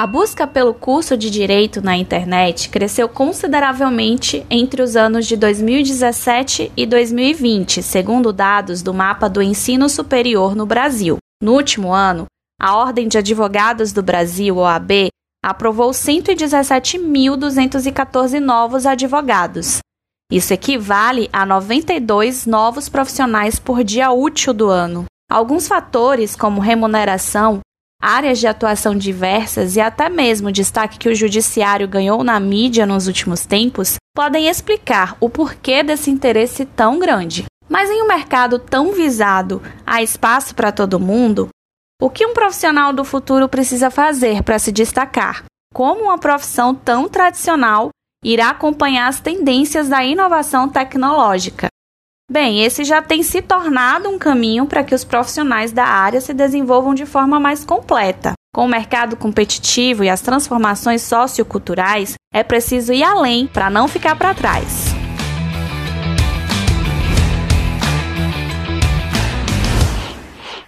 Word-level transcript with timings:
A 0.00 0.06
busca 0.06 0.46
pelo 0.46 0.72
curso 0.72 1.14
de 1.14 1.28
direito 1.28 1.82
na 1.82 1.94
internet 1.94 2.70
cresceu 2.70 3.06
consideravelmente 3.06 4.46
entre 4.48 4.80
os 4.80 4.96
anos 4.96 5.26
de 5.26 5.36
2017 5.36 6.72
e 6.74 6.86
2020, 6.86 7.82
segundo 7.82 8.32
dados 8.32 8.80
do 8.80 8.94
Mapa 8.94 9.28
do 9.28 9.42
Ensino 9.42 9.90
Superior 9.90 10.56
no 10.56 10.64
Brasil. 10.64 11.18
No 11.42 11.52
último 11.52 11.92
ano, 11.92 12.24
a 12.58 12.74
Ordem 12.76 13.08
de 13.08 13.18
Advogados 13.18 13.92
do 13.92 14.02
Brasil, 14.02 14.56
OAB, 14.56 15.08
aprovou 15.44 15.90
117.214 15.90 18.40
novos 18.40 18.86
advogados. 18.86 19.80
Isso 20.32 20.54
equivale 20.54 21.28
a 21.30 21.44
92 21.44 22.46
novos 22.46 22.88
profissionais 22.88 23.58
por 23.58 23.84
dia 23.84 24.10
útil 24.10 24.54
do 24.54 24.70
ano. 24.70 25.04
Alguns 25.30 25.68
fatores, 25.68 26.34
como 26.34 26.58
remuneração, 26.58 27.60
áreas 28.00 28.38
de 28.38 28.46
atuação 28.46 28.96
diversas 28.96 29.76
e 29.76 29.80
até 29.80 30.08
mesmo 30.08 30.48
o 30.48 30.52
destaque 30.52 30.98
que 30.98 31.08
o 31.08 31.14
judiciário 31.14 31.86
ganhou 31.86 32.24
na 32.24 32.40
mídia 32.40 32.86
nos 32.86 33.06
últimos 33.06 33.44
tempos, 33.44 33.96
podem 34.14 34.48
explicar 34.48 35.16
o 35.20 35.28
porquê 35.28 35.82
desse 35.82 36.10
interesse 36.10 36.64
tão 36.64 36.98
grande. 36.98 37.44
Mas 37.68 37.90
em 37.90 38.02
um 38.02 38.08
mercado 38.08 38.58
tão 38.58 38.92
visado, 38.92 39.62
há 39.86 40.02
espaço 40.02 40.54
para 40.54 40.72
todo 40.72 40.98
mundo? 40.98 41.48
O 42.02 42.08
que 42.08 42.26
um 42.26 42.32
profissional 42.32 42.92
do 42.92 43.04
futuro 43.04 43.48
precisa 43.48 43.90
fazer 43.90 44.42
para 44.42 44.58
se 44.58 44.72
destacar? 44.72 45.44
Como 45.72 46.04
uma 46.04 46.18
profissão 46.18 46.74
tão 46.74 47.08
tradicional 47.08 47.90
irá 48.24 48.50
acompanhar 48.50 49.06
as 49.06 49.20
tendências 49.20 49.88
da 49.88 50.02
inovação 50.02 50.68
tecnológica? 50.68 51.68
Bem, 52.30 52.62
esse 52.62 52.84
já 52.84 53.02
tem 53.02 53.24
se 53.24 53.42
tornado 53.42 54.08
um 54.08 54.16
caminho 54.16 54.64
para 54.64 54.84
que 54.84 54.94
os 54.94 55.02
profissionais 55.02 55.72
da 55.72 55.84
área 55.84 56.20
se 56.20 56.32
desenvolvam 56.32 56.94
de 56.94 57.04
forma 57.04 57.40
mais 57.40 57.64
completa. 57.64 58.34
Com 58.54 58.66
o 58.66 58.68
mercado 58.68 59.16
competitivo 59.16 60.04
e 60.04 60.08
as 60.08 60.20
transformações 60.20 61.02
socioculturais, 61.02 62.14
é 62.32 62.44
preciso 62.44 62.92
ir 62.92 63.02
além 63.02 63.48
para 63.48 63.68
não 63.68 63.88
ficar 63.88 64.14
para 64.14 64.32
trás. 64.32 64.94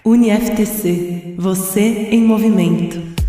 UniFTC 0.03 1.35
Você 1.37 2.09
em 2.11 2.25
Movimento. 2.25 3.22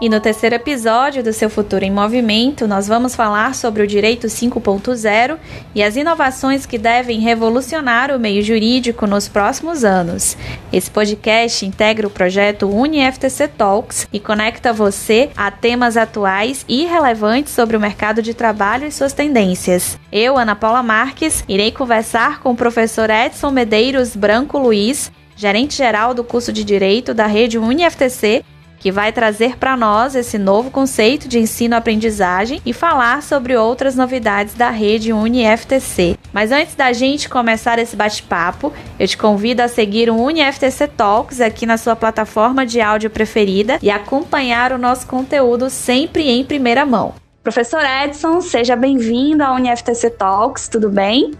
E 0.00 0.08
no 0.08 0.18
terceiro 0.18 0.56
episódio 0.56 1.22
do 1.22 1.32
Seu 1.32 1.48
Futuro 1.48 1.84
em 1.84 1.90
Movimento, 1.90 2.66
nós 2.66 2.88
vamos 2.88 3.14
falar 3.14 3.54
sobre 3.54 3.80
o 3.80 3.86
Direito 3.86 4.26
5.0 4.26 5.38
e 5.72 5.84
as 5.84 5.94
inovações 5.94 6.66
que 6.66 6.76
devem 6.76 7.20
revolucionar 7.20 8.10
o 8.10 8.18
meio 8.18 8.42
jurídico 8.42 9.06
nos 9.06 9.28
próximos 9.28 9.84
anos. 9.84 10.36
Esse 10.72 10.90
podcast 10.90 11.64
integra 11.64 12.08
o 12.08 12.10
projeto 12.10 12.68
UniFTC 12.68 13.46
Talks 13.46 14.08
e 14.12 14.18
conecta 14.18 14.72
você 14.72 15.30
a 15.36 15.48
temas 15.52 15.96
atuais 15.96 16.64
e 16.68 16.84
relevantes 16.86 17.52
sobre 17.52 17.76
o 17.76 17.80
mercado 17.80 18.20
de 18.20 18.34
trabalho 18.34 18.88
e 18.88 18.92
suas 18.92 19.12
tendências. 19.12 19.96
Eu, 20.10 20.36
Ana 20.36 20.56
Paula 20.56 20.82
Marques, 20.82 21.44
irei 21.48 21.70
conversar 21.70 22.40
com 22.40 22.50
o 22.50 22.56
professor 22.56 23.08
Edson 23.10 23.52
Medeiros 23.52 24.16
Branco 24.16 24.58
Luiz, 24.58 25.12
gerente 25.36 25.76
geral 25.76 26.12
do 26.12 26.24
curso 26.24 26.52
de 26.52 26.64
Direito 26.64 27.14
da 27.14 27.26
rede 27.26 27.58
UniFTC 27.58 28.44
que 28.84 28.92
vai 28.92 29.10
trazer 29.12 29.56
para 29.56 29.78
nós 29.78 30.14
esse 30.14 30.36
novo 30.36 30.70
conceito 30.70 31.26
de 31.26 31.38
ensino-aprendizagem 31.38 32.60
e 32.66 32.74
falar 32.74 33.22
sobre 33.22 33.56
outras 33.56 33.96
novidades 33.96 34.52
da 34.52 34.68
rede 34.68 35.10
UniFTC. 35.10 36.18
Mas 36.34 36.52
antes 36.52 36.74
da 36.74 36.92
gente 36.92 37.26
começar 37.26 37.78
esse 37.78 37.96
bate-papo, 37.96 38.74
eu 39.00 39.08
te 39.08 39.16
convido 39.16 39.62
a 39.62 39.68
seguir 39.68 40.10
o 40.10 40.16
UniFTC 40.16 40.86
Talks 40.88 41.40
aqui 41.40 41.64
na 41.64 41.78
sua 41.78 41.96
plataforma 41.96 42.66
de 42.66 42.78
áudio 42.78 43.08
preferida 43.08 43.78
e 43.80 43.88
acompanhar 43.88 44.70
o 44.70 44.76
nosso 44.76 45.06
conteúdo 45.06 45.70
sempre 45.70 46.28
em 46.28 46.44
primeira 46.44 46.84
mão. 46.84 47.14
Professor 47.42 47.80
Edson, 47.82 48.42
seja 48.42 48.76
bem-vindo 48.76 49.42
ao 49.42 49.54
UniFTC 49.54 50.10
Talks, 50.10 50.68
tudo 50.68 50.90
bem? 50.90 51.30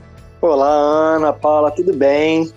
Olá, 0.41 0.67
Ana, 1.17 1.31
Paula, 1.31 1.71
tudo 1.71 1.93
bem? 1.93 2.51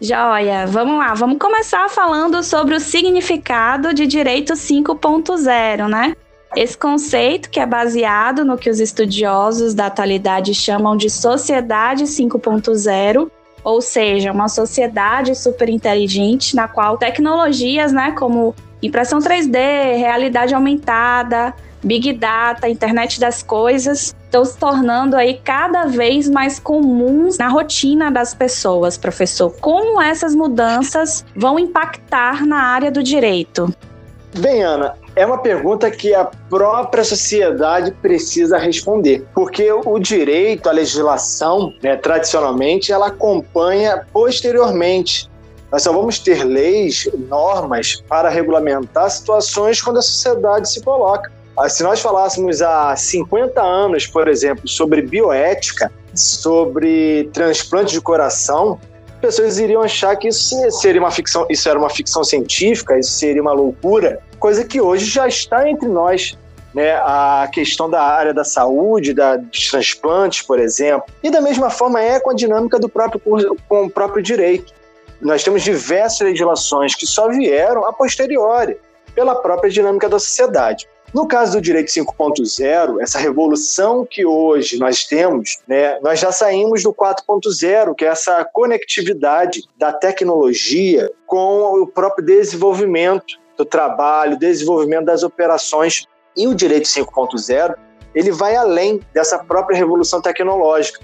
Joia, 0.00 0.66
vamos 0.66 0.98
lá, 0.98 1.14
vamos 1.14 1.38
começar 1.38 1.88
falando 1.88 2.42
sobre 2.42 2.74
o 2.74 2.80
significado 2.80 3.94
de 3.94 4.06
direito 4.06 4.54
5.0, 4.54 5.88
né? 5.88 6.14
Esse 6.56 6.76
conceito 6.76 7.48
que 7.48 7.58
é 7.58 7.66
baseado 7.66 8.44
no 8.44 8.56
que 8.56 8.70
os 8.70 8.80
estudiosos 8.80 9.74
da 9.74 9.86
atualidade 9.86 10.54
chamam 10.54 10.96
de 10.96 11.08
sociedade 11.10 12.04
5.0, 12.04 13.30
ou 13.62 13.80
seja, 13.80 14.30
uma 14.30 14.48
sociedade 14.48 15.34
super 15.34 15.68
inteligente 15.68 16.54
na 16.54 16.68
qual 16.68 16.98
tecnologias, 16.98 17.92
né, 17.92 18.12
como 18.12 18.54
impressão 18.82 19.18
3D, 19.18 19.96
realidade 19.96 20.54
aumentada, 20.54 21.54
Big 21.84 22.14
Data, 22.14 22.68
internet 22.68 23.20
das 23.20 23.42
coisas, 23.42 24.14
estão 24.24 24.44
se 24.44 24.56
tornando 24.56 25.16
aí 25.16 25.38
cada 25.44 25.84
vez 25.84 26.28
mais 26.28 26.58
comuns 26.58 27.36
na 27.36 27.48
rotina 27.48 28.10
das 28.10 28.32
pessoas, 28.32 28.96
professor. 28.96 29.54
Como 29.60 30.00
essas 30.00 30.34
mudanças 30.34 31.24
vão 31.36 31.58
impactar 31.58 32.46
na 32.46 32.56
área 32.56 32.90
do 32.90 33.02
direito? 33.02 33.72
Bem, 34.38 34.64
Ana, 34.64 34.94
é 35.14 35.24
uma 35.24 35.38
pergunta 35.38 35.88
que 35.90 36.12
a 36.12 36.24
própria 36.24 37.04
sociedade 37.04 37.92
precisa 37.92 38.58
responder, 38.58 39.24
porque 39.32 39.70
o 39.70 39.98
direito, 39.98 40.68
a 40.68 40.72
legislação, 40.72 41.72
né, 41.82 41.96
tradicionalmente, 41.96 42.90
ela 42.90 43.08
acompanha 43.08 44.04
posteriormente. 44.12 45.30
Nós 45.70 45.82
só 45.82 45.92
vamos 45.92 46.18
ter 46.18 46.42
leis, 46.44 47.08
normas 47.28 48.02
para 48.08 48.28
regulamentar 48.28 49.08
situações 49.10 49.80
quando 49.80 49.98
a 49.98 50.02
sociedade 50.02 50.68
se 50.68 50.82
coloca. 50.82 51.30
Se 51.68 51.82
nós 51.82 52.00
falássemos 52.00 52.60
há 52.60 52.96
50 52.96 53.62
anos, 53.62 54.06
por 54.06 54.26
exemplo, 54.26 54.68
sobre 54.68 55.02
bioética, 55.02 55.90
sobre 56.14 57.30
transplante 57.32 57.92
de 57.92 58.00
coração, 58.00 58.78
pessoas 59.20 59.58
iriam 59.58 59.80
achar 59.80 60.16
que 60.16 60.28
isso 60.28 60.70
seria 60.72 61.00
uma 61.00 61.10
ficção, 61.10 61.46
isso 61.48 61.68
era 61.68 61.78
uma 61.78 61.88
ficção 61.88 62.24
científica, 62.24 62.98
isso 62.98 63.12
seria 63.12 63.40
uma 63.40 63.52
loucura, 63.52 64.20
coisa 64.38 64.64
que 64.64 64.80
hoje 64.80 65.06
já 65.06 65.26
está 65.26 65.68
entre 65.68 65.88
nós. 65.88 66.36
Né, 66.74 66.92
a 66.96 67.48
questão 67.52 67.88
da 67.88 68.02
área 68.02 68.34
da 68.34 68.42
saúde, 68.42 69.14
da, 69.14 69.36
dos 69.36 69.70
transplantes, 69.70 70.42
por 70.42 70.58
exemplo, 70.58 71.06
e 71.22 71.30
da 71.30 71.40
mesma 71.40 71.70
forma 71.70 72.02
é 72.02 72.18
com 72.18 72.32
a 72.32 72.34
dinâmica 72.34 72.80
do 72.80 72.88
próprio, 72.88 73.20
com 73.68 73.84
o 73.84 73.88
próprio 73.88 74.20
direito. 74.20 74.72
Nós 75.20 75.44
temos 75.44 75.62
diversas 75.62 76.22
legislações 76.22 76.96
que 76.96 77.06
só 77.06 77.28
vieram 77.28 77.86
a 77.86 77.92
posteriori, 77.92 78.76
pela 79.14 79.36
própria 79.36 79.70
dinâmica 79.70 80.08
da 80.08 80.18
sociedade. 80.18 80.88
No 81.14 81.28
caso 81.28 81.52
do 81.52 81.60
direito 81.60 81.92
5.0, 81.92 83.00
essa 83.00 83.20
revolução 83.20 84.04
que 84.04 84.26
hoje 84.26 84.76
nós 84.80 85.04
temos, 85.04 85.58
né, 85.64 85.96
nós 86.00 86.18
já 86.18 86.32
saímos 86.32 86.82
do 86.82 86.92
4.0, 86.92 87.94
que 87.94 88.04
é 88.04 88.08
essa 88.08 88.44
conectividade 88.44 89.62
da 89.78 89.92
tecnologia 89.92 91.08
com 91.24 91.82
o 91.82 91.86
próprio 91.86 92.26
desenvolvimento 92.26 93.38
do 93.56 93.64
trabalho, 93.64 94.36
desenvolvimento 94.36 95.04
das 95.04 95.22
operações. 95.22 96.04
E 96.36 96.48
o 96.48 96.54
direito 96.54 96.88
5.0, 96.88 97.76
ele 98.12 98.32
vai 98.32 98.56
além 98.56 99.00
dessa 99.12 99.38
própria 99.38 99.76
revolução 99.78 100.20
tecnológica, 100.20 100.98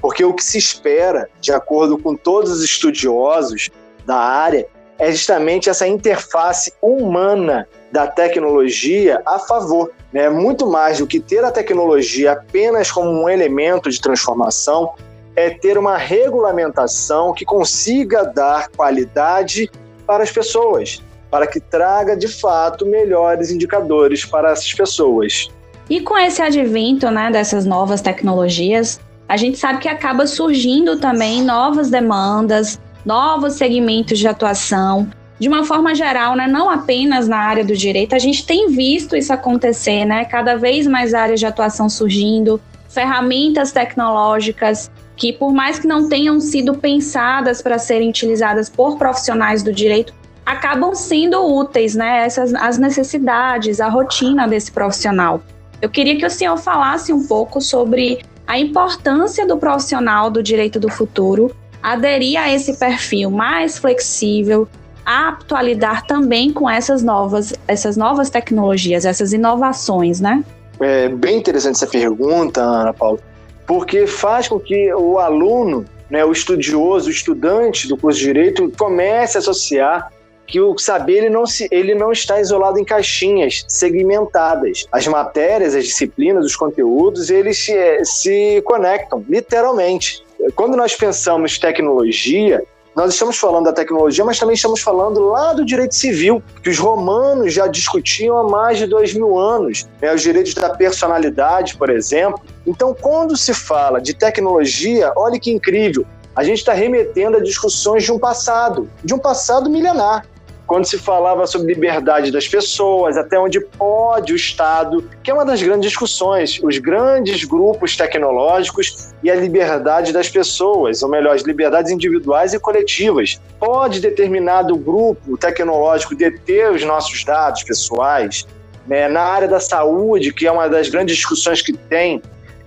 porque 0.00 0.24
o 0.24 0.34
que 0.34 0.42
se 0.42 0.58
espera, 0.58 1.30
de 1.40 1.52
acordo 1.52 1.96
com 1.96 2.16
todos 2.16 2.50
os 2.50 2.64
estudiosos 2.64 3.70
da 4.04 4.16
área, 4.16 4.66
é 4.98 5.12
justamente 5.12 5.70
essa 5.70 5.86
interface 5.86 6.72
humana 6.82 7.68
da 7.92 8.06
tecnologia 8.06 9.22
a 9.26 9.38
favor. 9.38 9.92
Né? 10.12 10.28
Muito 10.28 10.66
mais 10.66 10.98
do 10.98 11.06
que 11.06 11.20
ter 11.20 11.44
a 11.44 11.52
tecnologia 11.52 12.32
apenas 12.32 12.90
como 12.90 13.10
um 13.10 13.28
elemento 13.28 13.90
de 13.90 14.00
transformação, 14.00 14.94
é 15.36 15.50
ter 15.50 15.78
uma 15.78 15.96
regulamentação 15.96 17.32
que 17.32 17.44
consiga 17.44 18.24
dar 18.24 18.68
qualidade 18.68 19.70
para 20.06 20.22
as 20.22 20.30
pessoas, 20.30 21.02
para 21.30 21.46
que 21.46 21.60
traga 21.60 22.16
de 22.16 22.28
fato 22.28 22.84
melhores 22.84 23.50
indicadores 23.50 24.24
para 24.24 24.50
essas 24.50 24.72
pessoas. 24.74 25.48
E 25.88 26.00
com 26.00 26.16
esse 26.16 26.42
advento 26.42 27.10
né, 27.10 27.30
dessas 27.30 27.64
novas 27.64 28.00
tecnologias, 28.00 29.00
a 29.28 29.36
gente 29.36 29.58
sabe 29.58 29.78
que 29.78 29.88
acaba 29.88 30.26
surgindo 30.26 30.98
também 30.98 31.42
novas 31.42 31.88
demandas, 31.90 32.78
novos 33.04 33.54
segmentos 33.54 34.18
de 34.18 34.28
atuação. 34.28 35.08
De 35.42 35.48
uma 35.48 35.64
forma 35.64 35.92
geral, 35.92 36.36
né, 36.36 36.46
não 36.46 36.70
apenas 36.70 37.26
na 37.26 37.38
área 37.38 37.64
do 37.64 37.74
direito, 37.76 38.14
a 38.14 38.18
gente 38.20 38.46
tem 38.46 38.68
visto 38.68 39.16
isso 39.16 39.32
acontecer, 39.32 40.04
né? 40.04 40.24
Cada 40.24 40.56
vez 40.56 40.86
mais 40.86 41.14
áreas 41.14 41.40
de 41.40 41.46
atuação 41.46 41.88
surgindo, 41.88 42.60
ferramentas 42.88 43.72
tecnológicas 43.72 44.88
que, 45.16 45.32
por 45.32 45.52
mais 45.52 45.80
que 45.80 45.86
não 45.88 46.08
tenham 46.08 46.38
sido 46.38 46.74
pensadas 46.74 47.60
para 47.60 47.76
serem 47.76 48.10
utilizadas 48.10 48.70
por 48.70 48.96
profissionais 48.96 49.64
do 49.64 49.72
direito, 49.72 50.14
acabam 50.46 50.94
sendo 50.94 51.44
úteis, 51.44 51.96
né? 51.96 52.24
Essas 52.24 52.54
as 52.54 52.78
necessidades, 52.78 53.80
a 53.80 53.88
rotina 53.88 54.46
desse 54.46 54.70
profissional. 54.70 55.42
Eu 55.80 55.90
queria 55.90 56.16
que 56.16 56.24
o 56.24 56.30
senhor 56.30 56.56
falasse 56.56 57.12
um 57.12 57.26
pouco 57.26 57.60
sobre 57.60 58.24
a 58.46 58.60
importância 58.60 59.44
do 59.44 59.56
profissional 59.56 60.30
do 60.30 60.40
direito 60.40 60.78
do 60.78 60.88
futuro 60.88 61.52
aderir 61.82 62.40
a 62.40 62.48
esse 62.48 62.78
perfil 62.78 63.28
mais 63.28 63.76
flexível, 63.76 64.68
apto 65.04 65.54
a 65.54 65.62
lidar 65.62 66.06
também 66.06 66.52
com 66.52 66.68
essas 66.68 67.02
novas, 67.02 67.52
essas 67.66 67.96
novas 67.96 68.30
tecnologias, 68.30 69.04
essas 69.04 69.32
inovações, 69.32 70.20
né? 70.20 70.44
É 70.80 71.08
bem 71.08 71.38
interessante 71.38 71.76
essa 71.76 71.86
pergunta, 71.86 72.60
Ana 72.60 72.92
Paula, 72.92 73.18
porque 73.66 74.06
faz 74.06 74.48
com 74.48 74.58
que 74.58 74.92
o 74.94 75.18
aluno, 75.18 75.84
né, 76.10 76.24
o 76.24 76.32
estudioso, 76.32 77.08
o 77.08 77.12
estudante 77.12 77.88
do 77.88 77.96
curso 77.96 78.18
de 78.18 78.26
Direito 78.26 78.72
comece 78.76 79.36
a 79.36 79.40
associar 79.40 80.10
que 80.46 80.60
o 80.60 80.76
saber 80.76 81.18
ele 81.18 81.30
não, 81.30 81.46
se, 81.46 81.66
ele 81.70 81.94
não 81.94 82.12
está 82.12 82.40
isolado 82.40 82.78
em 82.78 82.84
caixinhas 82.84 83.64
segmentadas. 83.68 84.86
As 84.92 85.06
matérias, 85.06 85.74
as 85.74 85.84
disciplinas, 85.84 86.44
os 86.44 86.54
conteúdos, 86.54 87.30
eles 87.30 87.58
se, 87.64 88.04
se 88.04 88.62
conectam, 88.62 89.24
literalmente. 89.26 90.22
Quando 90.54 90.76
nós 90.76 90.94
pensamos 90.94 91.58
tecnologia, 91.58 92.62
nós 92.94 93.14
estamos 93.14 93.38
falando 93.38 93.64
da 93.64 93.72
tecnologia, 93.72 94.24
mas 94.24 94.38
também 94.38 94.54
estamos 94.54 94.80
falando 94.80 95.20
lá 95.28 95.52
do 95.52 95.64
direito 95.64 95.94
civil, 95.94 96.42
que 96.62 96.68
os 96.68 96.78
romanos 96.78 97.52
já 97.52 97.66
discutiam 97.66 98.36
há 98.38 98.44
mais 98.44 98.78
de 98.78 98.86
dois 98.86 99.14
mil 99.14 99.38
anos, 99.38 99.88
né, 100.00 100.14
os 100.14 100.20
direitos 100.20 100.54
da 100.54 100.70
personalidade, 100.70 101.76
por 101.76 101.88
exemplo. 101.88 102.40
Então, 102.66 102.94
quando 102.98 103.36
se 103.36 103.54
fala 103.54 104.00
de 104.00 104.14
tecnologia, 104.14 105.12
olha 105.16 105.40
que 105.40 105.50
incrível, 105.50 106.04
a 106.34 106.44
gente 106.44 106.58
está 106.58 106.72
remetendo 106.72 107.36
a 107.36 107.40
discussões 107.40 108.04
de 108.04 108.12
um 108.12 108.18
passado, 108.18 108.88
de 109.04 109.14
um 109.14 109.18
passado 109.18 109.68
milenar 109.68 110.26
quando 110.72 110.86
se 110.86 110.96
falava 110.96 111.46
sobre 111.46 111.74
liberdade 111.74 112.30
das 112.30 112.48
pessoas, 112.48 113.18
até 113.18 113.38
onde 113.38 113.60
pode 113.60 114.32
o 114.32 114.36
Estado, 114.36 115.06
que 115.22 115.30
é 115.30 115.34
uma 115.34 115.44
das 115.44 115.62
grandes 115.62 115.90
discussões, 115.90 116.58
os 116.62 116.78
grandes 116.78 117.44
grupos 117.44 117.94
tecnológicos 117.94 119.12
e 119.22 119.30
a 119.30 119.34
liberdade 119.34 120.14
das 120.14 120.30
pessoas, 120.30 121.02
ou 121.02 121.10
melhor, 121.10 121.34
as 121.34 121.42
liberdades 121.42 121.92
individuais 121.92 122.54
e 122.54 122.58
coletivas. 122.58 123.38
Pode 123.60 124.00
determinado 124.00 124.74
grupo 124.74 125.36
tecnológico 125.36 126.14
deter 126.14 126.72
os 126.72 126.82
nossos 126.82 127.22
dados 127.22 127.62
pessoais? 127.64 128.46
Né? 128.86 129.08
Na 129.08 129.24
área 129.24 129.48
da 129.48 129.60
saúde, 129.60 130.32
que 130.32 130.46
é 130.46 130.50
uma 130.50 130.70
das 130.70 130.88
grandes 130.88 131.16
discussões 131.16 131.60
que 131.60 131.74
tem, 131.74 132.22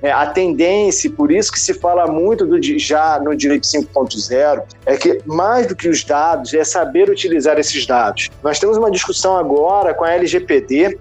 é, 0.05 0.11
a 0.11 0.27
tendência, 0.27 1.09
por 1.09 1.31
isso 1.31 1.51
que 1.51 1.59
se 1.59 1.73
fala 1.73 2.05
muito 2.05 2.45
do, 2.45 2.61
já 2.77 3.19
no 3.19 3.35
direito 3.35 3.63
5.0, 3.63 4.61
é 4.85 4.95
que 4.95 5.19
mais 5.25 5.65
do 5.65 5.75
que 5.75 5.89
os 5.89 6.03
dados 6.03 6.53
é 6.53 6.63
saber 6.63 7.09
utilizar 7.09 7.57
esses 7.57 7.87
dados. 7.87 8.29
Nós 8.43 8.59
temos 8.59 8.77
uma 8.77 8.91
discussão 8.91 9.35
agora 9.35 9.95
com 9.95 10.03
a 10.03 10.11
LGPD, 10.11 10.99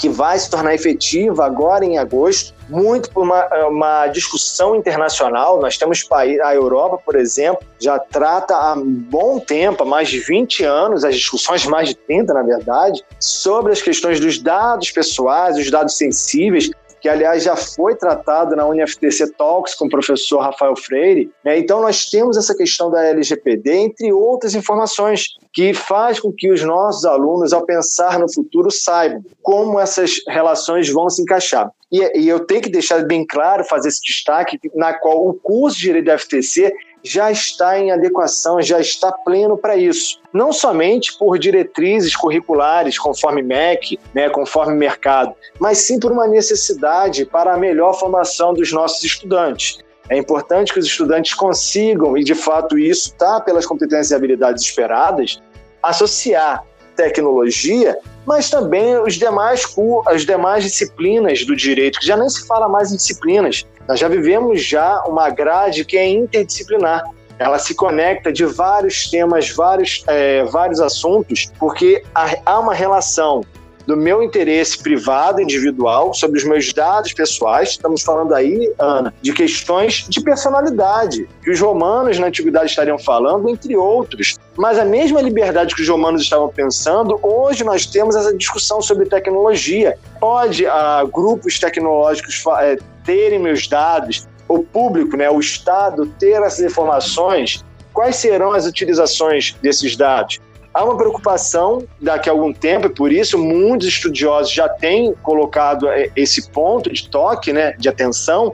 que 0.00 0.08
vai 0.08 0.36
se 0.36 0.50
tornar 0.50 0.74
efetiva 0.74 1.46
agora 1.46 1.84
em 1.84 1.96
agosto, 1.96 2.52
muito 2.68 3.08
por 3.10 3.22
uma, 3.22 3.46
uma 3.68 4.06
discussão 4.08 4.74
internacional. 4.74 5.60
Nós 5.60 5.78
temos 5.78 6.04
a 6.10 6.54
Europa, 6.54 6.98
por 7.04 7.14
exemplo, 7.14 7.64
já 7.78 8.00
trata 8.00 8.56
há 8.56 8.74
bom 8.76 9.38
tempo, 9.38 9.84
há 9.84 9.86
mais 9.86 10.08
de 10.08 10.18
20 10.18 10.64
anos, 10.64 11.04
as 11.04 11.14
discussões 11.14 11.64
mais 11.66 11.90
de 11.90 11.94
30, 11.94 12.34
na 12.34 12.42
verdade, 12.42 13.04
sobre 13.20 13.70
as 13.70 13.80
questões 13.80 14.18
dos 14.18 14.40
dados 14.40 14.90
pessoais, 14.90 15.56
os 15.56 15.70
dados 15.70 15.96
sensíveis, 15.96 16.68
que 17.04 17.08
aliás 17.10 17.42
já 17.42 17.54
foi 17.54 17.94
tratado 17.94 18.56
na 18.56 18.66
UniFTC 18.66 19.32
Talks 19.32 19.74
com 19.74 19.84
o 19.84 19.90
professor 19.90 20.38
Rafael 20.38 20.74
Freire. 20.74 21.30
Né? 21.44 21.58
Então 21.58 21.82
nós 21.82 22.06
temos 22.06 22.34
essa 22.34 22.56
questão 22.56 22.90
da 22.90 23.04
LGPD, 23.04 23.70
entre 23.74 24.10
outras 24.10 24.54
informações, 24.54 25.36
que 25.52 25.74
faz 25.74 26.18
com 26.18 26.32
que 26.32 26.50
os 26.50 26.62
nossos 26.62 27.04
alunos, 27.04 27.52
ao 27.52 27.66
pensar 27.66 28.18
no 28.18 28.32
futuro, 28.32 28.70
saibam 28.70 29.22
como 29.42 29.78
essas 29.78 30.22
relações 30.26 30.88
vão 30.88 31.10
se 31.10 31.20
encaixar. 31.20 31.70
E, 31.92 32.20
e 32.20 32.26
eu 32.26 32.40
tenho 32.40 32.62
que 32.62 32.70
deixar 32.70 33.04
bem 33.04 33.26
claro, 33.26 33.64
fazer 33.64 33.88
esse 33.88 34.00
destaque, 34.00 34.58
na 34.74 34.94
qual 34.94 35.28
o 35.28 35.34
curso 35.34 35.76
de 35.76 35.82
Direito 35.82 36.06
da 36.06 36.16
FTC 36.16 36.72
já 37.04 37.30
está 37.30 37.78
em 37.78 37.92
adequação, 37.92 38.62
já 38.62 38.80
está 38.80 39.12
pleno 39.12 39.58
para 39.58 39.76
isso. 39.76 40.18
Não 40.32 40.52
somente 40.52 41.16
por 41.18 41.38
diretrizes 41.38 42.16
curriculares, 42.16 42.98
conforme 42.98 43.42
MEC, 43.42 44.00
né, 44.14 44.30
conforme 44.30 44.74
mercado, 44.74 45.34
mas 45.60 45.78
sim 45.78 46.00
por 46.00 46.10
uma 46.10 46.26
necessidade 46.26 47.26
para 47.26 47.52
a 47.52 47.58
melhor 47.58 47.92
formação 47.92 48.54
dos 48.54 48.72
nossos 48.72 49.04
estudantes. 49.04 49.78
É 50.08 50.16
importante 50.16 50.72
que 50.72 50.78
os 50.78 50.86
estudantes 50.86 51.34
consigam, 51.34 52.16
e 52.16 52.24
de 52.24 52.34
fato 52.34 52.78
isso 52.78 53.08
está 53.08 53.40
pelas 53.40 53.66
competências 53.66 54.10
e 54.10 54.14
habilidades 54.14 54.62
esperadas, 54.62 55.40
associar 55.82 56.64
tecnologia, 56.96 57.96
mas 58.26 58.48
também 58.48 58.96
os 58.98 59.14
demais, 59.14 59.64
as 60.06 60.24
demais 60.24 60.64
disciplinas 60.64 61.44
do 61.44 61.54
direito, 61.54 62.00
que 62.00 62.06
já 62.06 62.16
nem 62.16 62.28
se 62.28 62.46
fala 62.46 62.68
mais 62.68 62.92
em 62.92 62.96
disciplinas. 62.96 63.66
Nós 63.88 64.00
já 64.00 64.08
vivemos 64.08 64.64
já 64.64 65.02
uma 65.04 65.28
grade 65.30 65.84
que 65.84 65.96
é 65.96 66.08
interdisciplinar. 66.08 67.02
Ela 67.38 67.58
se 67.58 67.74
conecta 67.74 68.32
de 68.32 68.44
vários 68.46 69.10
temas, 69.10 69.50
vários, 69.50 70.04
é, 70.06 70.44
vários 70.44 70.80
assuntos, 70.80 71.50
porque 71.58 72.02
há 72.14 72.58
uma 72.58 72.72
relação 72.72 73.42
do 73.86 73.96
meu 73.96 74.22
interesse 74.22 74.78
privado, 74.82 75.40
individual, 75.40 76.14
sobre 76.14 76.38
os 76.38 76.44
meus 76.44 76.72
dados 76.72 77.12
pessoais. 77.12 77.70
Estamos 77.70 78.02
falando 78.02 78.34
aí, 78.34 78.72
Ana, 78.78 79.14
de 79.20 79.32
questões 79.32 80.06
de 80.08 80.20
personalidade, 80.20 81.28
que 81.42 81.50
os 81.50 81.60
romanos 81.60 82.18
na 82.18 82.28
antiguidade 82.28 82.70
estariam 82.70 82.98
falando, 82.98 83.48
entre 83.48 83.76
outros. 83.76 84.38
Mas 84.56 84.78
a 84.78 84.84
mesma 84.84 85.20
liberdade 85.20 85.74
que 85.74 85.82
os 85.82 85.88
romanos 85.88 86.22
estavam 86.22 86.48
pensando, 86.48 87.18
hoje 87.22 87.64
nós 87.64 87.86
temos 87.86 88.16
essa 88.16 88.34
discussão 88.34 88.80
sobre 88.80 89.06
tecnologia. 89.06 89.98
Pode 90.20 90.66
ah, 90.66 91.04
grupos 91.12 91.58
tecnológicos 91.58 92.42
é, 92.60 92.76
terem 93.04 93.38
meus 93.38 93.66
dados, 93.66 94.26
o 94.48 94.62
público, 94.62 95.16
né, 95.16 95.30
o 95.30 95.40
Estado 95.40 96.06
ter 96.18 96.42
essas 96.42 96.60
informações, 96.60 97.64
quais 97.92 98.16
serão 98.16 98.52
as 98.52 98.66
utilizações 98.66 99.56
desses 99.62 99.96
dados? 99.96 100.40
Há 100.74 100.84
uma 100.84 100.96
preocupação 100.96 101.86
daqui 102.00 102.28
a 102.28 102.32
algum 102.32 102.52
tempo, 102.52 102.88
e 102.88 102.90
por 102.90 103.12
isso 103.12 103.38
muitos 103.38 103.86
estudiosos 103.86 104.52
já 104.52 104.68
têm 104.68 105.14
colocado 105.22 105.88
é, 105.88 106.10
esse 106.16 106.50
ponto 106.50 106.92
de 106.92 107.08
toque, 107.08 107.52
né, 107.52 107.74
de 107.78 107.88
atenção, 107.88 108.52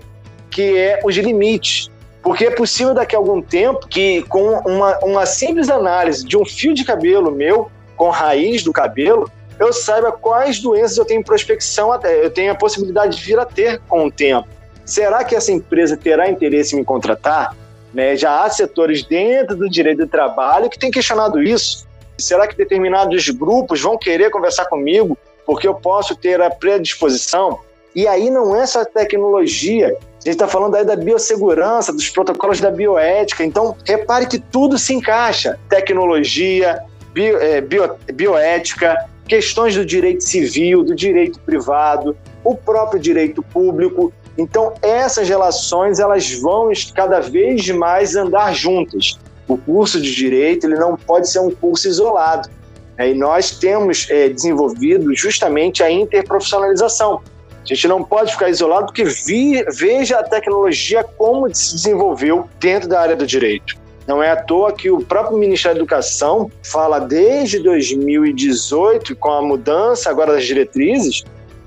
que 0.50 0.76
é 0.76 1.00
os 1.02 1.16
limites. 1.16 1.90
Porque 2.22 2.44
é 2.44 2.50
possível 2.50 2.92
daqui 2.92 3.16
a 3.16 3.18
algum 3.18 3.40
tempo 3.40 3.88
que, 3.88 4.22
com 4.24 4.52
uma, 4.66 4.98
uma 4.98 5.24
simples 5.24 5.70
análise 5.70 6.22
de 6.22 6.36
um 6.36 6.44
fio 6.44 6.74
de 6.74 6.84
cabelo 6.84 7.30
meu, 7.30 7.70
com 7.96 8.10
raiz 8.10 8.62
do 8.62 8.70
cabelo, 8.70 9.30
eu 9.58 9.72
saiba 9.72 10.12
quais 10.12 10.60
doenças 10.60 10.98
eu 10.98 11.06
tenho 11.06 11.24
prospecção, 11.24 11.90
eu 12.04 12.30
tenho 12.30 12.52
a 12.52 12.54
possibilidade 12.54 13.16
de 13.16 13.24
vir 13.24 13.38
a 13.38 13.46
ter 13.46 13.80
com 13.88 14.06
o 14.06 14.10
tempo. 14.10 14.46
Será 14.84 15.24
que 15.24 15.34
essa 15.34 15.52
empresa 15.52 15.96
terá 15.96 16.28
interesse 16.28 16.74
em 16.74 16.80
me 16.80 16.84
contratar? 16.84 17.56
Né, 17.94 18.14
já 18.14 18.44
há 18.44 18.50
setores 18.50 19.02
dentro 19.02 19.56
do 19.56 19.68
direito 19.68 19.98
do 19.98 20.06
trabalho 20.06 20.68
que 20.68 20.78
têm 20.78 20.90
questionado 20.90 21.42
isso. 21.42 21.88
Será 22.20 22.46
que 22.46 22.56
determinados 22.56 23.28
grupos 23.30 23.80
vão 23.80 23.96
querer 23.98 24.30
conversar 24.30 24.66
comigo 24.66 25.16
porque 25.46 25.66
eu 25.66 25.74
posso 25.74 26.14
ter 26.14 26.40
a 26.40 26.50
predisposição? 26.50 27.60
E 27.94 28.06
aí 28.06 28.30
não 28.30 28.54
é 28.54 28.66
só 28.66 28.84
tecnologia, 28.84 29.96
a 30.20 30.28
gente 30.28 30.34
está 30.34 30.46
falando 30.46 30.74
aí 30.74 30.84
da 30.84 30.94
biossegurança, 30.96 31.92
dos 31.94 32.10
protocolos 32.10 32.60
da 32.60 32.70
bioética. 32.70 33.42
Então, 33.42 33.74
repare 33.86 34.26
que 34.26 34.38
tudo 34.38 34.76
se 34.76 34.92
encaixa: 34.92 35.58
tecnologia, 35.68 36.82
bio, 37.14 37.38
é, 37.38 37.62
bio, 37.62 37.96
bioética, 38.12 39.08
questões 39.26 39.74
do 39.74 39.84
direito 39.84 40.22
civil, 40.22 40.84
do 40.84 40.94
direito 40.94 41.40
privado, 41.40 42.14
o 42.44 42.54
próprio 42.54 43.00
direito 43.00 43.42
público. 43.42 44.12
Então, 44.36 44.74
essas 44.82 45.26
relações 45.26 45.98
elas 45.98 46.30
vão 46.34 46.70
cada 46.94 47.20
vez 47.20 47.68
mais 47.70 48.14
andar 48.14 48.54
juntas 48.54 49.18
o 49.54 49.58
curso 49.58 50.00
de 50.00 50.14
direito 50.14 50.66
ele 50.66 50.76
não 50.76 50.96
pode 50.96 51.30
ser 51.30 51.40
um 51.40 51.50
curso 51.50 51.88
isolado. 51.88 52.48
Né? 52.96 53.10
E 53.10 53.14
nós 53.14 53.50
temos 53.50 54.06
é, 54.10 54.28
desenvolvido 54.28 55.14
justamente 55.14 55.82
a 55.82 55.90
interprofissionalização. 55.90 57.20
A 57.62 57.66
gente 57.66 57.88
não 57.88 58.02
pode 58.02 58.32
ficar 58.32 58.48
isolado 58.48 58.86
porque 58.86 59.04
vi, 59.04 59.62
veja 59.64 60.18
a 60.18 60.22
tecnologia 60.22 61.04
como 61.04 61.52
se 61.54 61.74
desenvolveu 61.74 62.48
dentro 62.58 62.88
da 62.88 63.00
área 63.00 63.16
do 63.16 63.26
direito. 63.26 63.76
Não 64.06 64.22
é 64.22 64.30
à 64.30 64.36
toa 64.36 64.72
que 64.72 64.90
o 64.90 65.00
próprio 65.00 65.38
Ministério 65.38 65.76
da 65.76 65.82
Educação 65.82 66.50
fala 66.64 66.98
desde 66.98 67.58
2018, 67.60 69.14
com 69.16 69.30
a 69.30 69.42
mudança 69.42 70.10
agora 70.10 70.32
das 70.32 70.44
diretrizes 70.44 71.22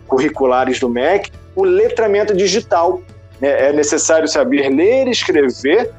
curriculares 0.07 0.79
do 0.79 0.89
MEC, 0.89 1.31
o 1.55 1.63
letramento 1.63 2.35
digital. 2.35 3.01
Né? 3.39 3.69
É 3.69 3.73
necessário 3.73 4.27
saber 4.27 4.69
ler 4.69 5.07
e 5.07 5.11
escrever 5.11 5.91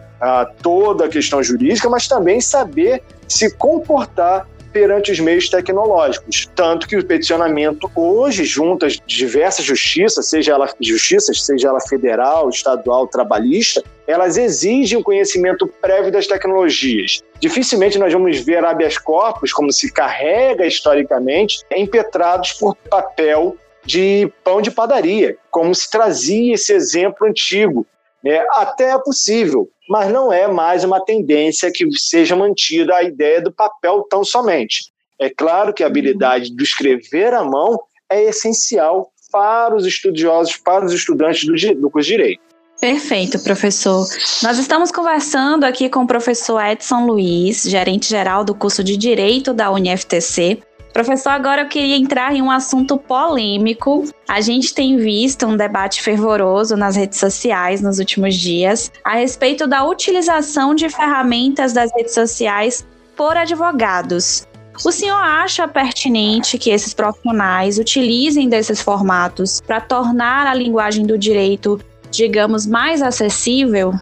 toda 0.63 1.07
a 1.07 1.09
questão 1.09 1.43
jurídica, 1.43 1.89
mas 1.89 2.09
também 2.09 2.41
saber 2.41 3.03
se 3.29 3.55
comportar 3.57 4.47
perante 4.75 5.13
os 5.13 5.21
meios 5.21 5.49
tecnológicos. 5.49 6.51
Tanto 6.55 6.89
que 6.89 6.97
o 6.97 7.07
peticionamento 7.07 7.89
hoje, 7.95 8.45
junto 8.45 8.85
às 8.85 9.01
diversas 9.07 9.65
justiças, 9.65 10.27
seja 10.27 10.53
ela 10.53 10.69
justiças, 10.81 11.45
seja 11.45 11.69
ela 11.69 11.81
federal, 11.81 12.51
estadual, 12.51 13.07
trabalhista, 13.07 13.83
elas 14.07 14.37
exigem 14.37 14.99
o 14.99 15.03
conhecimento 15.03 15.67
prévio 15.81 16.11
das 16.11 16.27
tecnologias. 16.27 17.23
Dificilmente 17.39 17.99
nós 17.99 18.13
vamos 18.13 18.41
ver 18.41 18.65
habeas 18.65 18.99
corpus, 18.99 19.53
como 19.53 19.73
se 19.73 19.93
carrega 19.93 20.67
historicamente, 20.67 21.65
impetrados 21.75 22.53
por 22.55 22.75
papel 22.75 23.57
de 23.87 24.31
pão 24.43 24.61
de 24.61 24.71
padaria, 24.71 25.37
como 25.51 25.73
se 25.75 25.89
trazia 25.89 26.55
esse 26.55 26.73
exemplo 26.73 27.27
antigo. 27.29 27.87
É, 28.27 28.45
até 28.53 28.91
é 28.91 28.99
possível, 28.99 29.69
mas 29.89 30.11
não 30.13 30.33
é 30.33 30.47
mais 30.47 30.85
uma 30.85 31.05
tendência 31.05 31.71
que 31.73 31.87
seja 31.97 32.35
mantida 32.35 32.95
a 32.95 33.03
ideia 33.03 33.41
do 33.41 33.53
papel 33.53 34.07
tão 34.09 34.25
somente. 34.25 34.93
É 35.19 35.31
claro 35.31 35.73
que 35.73 35.83
a 35.83 35.87
habilidade 35.87 36.55
do 36.55 36.63
escrever 36.63 37.33
à 37.35 37.45
mão 37.45 37.79
é 38.11 38.25
essencial 38.25 39.11
para 39.31 39.75
os 39.75 39.87
estudiosos, 39.87 40.57
para 40.57 40.85
os 40.85 40.93
estudantes 40.93 41.45
do, 41.45 41.81
do 41.81 41.91
curso 41.91 42.09
de 42.09 42.17
Direito. 42.17 42.41
Perfeito, 42.81 43.43
professor. 43.43 44.07
Nós 44.43 44.59
estamos 44.59 44.91
conversando 44.91 45.65
aqui 45.65 45.89
com 45.89 46.01
o 46.01 46.07
professor 46.07 46.61
Edson 46.61 47.07
Luiz, 47.07 47.63
gerente 47.63 48.09
geral 48.09 48.45
do 48.45 48.55
curso 48.55 48.83
de 48.83 48.97
Direito 48.97 49.55
da 49.55 49.71
UniFTC. 49.71 50.61
Professor, 50.95 51.31
agora 51.31 51.63
eu 51.63 51.69
queria 51.69 51.97
entrar 51.97 52.35
em 52.35 52.41
um 52.41 52.51
assunto 52.51 52.97
polêmico. 52.97 54.05
A 54.29 54.41
gente 54.41 54.73
tem 54.73 54.97
visto 54.97 55.45
um 55.45 55.57
debate 55.57 56.01
fervoroso 56.01 56.77
nas 56.77 56.95
redes 56.95 57.19
sociais 57.19 57.83
nos 57.83 57.99
últimos 57.99 58.37
dias 58.37 58.93
a 59.05 59.17
respeito 59.17 59.67
da 59.67 59.85
utilização 59.85 60.75
de 60.75 60.89
ferramentas 60.89 61.73
das 61.73 61.91
redes 61.95 62.15
sociais 62.15 62.87
por 63.17 63.37
advogados. 63.37 64.47
O 64.85 64.93
senhor 64.93 65.21
acha 65.21 65.69
pertinente 65.69 66.59
que 66.59 66.71
esses 66.71 66.95
profissionais 66.95 67.79
utilizem 67.79 68.49
desses 68.49 68.81
formatos 68.81 69.61
para 69.61 69.81
tornar 69.81 70.47
a 70.47 70.55
linguagem 70.55 71.05
do 71.05 71.19
direito 71.19 71.79
digamos, 72.15 72.67
mais 72.67 73.03
acessível? 73.03 73.95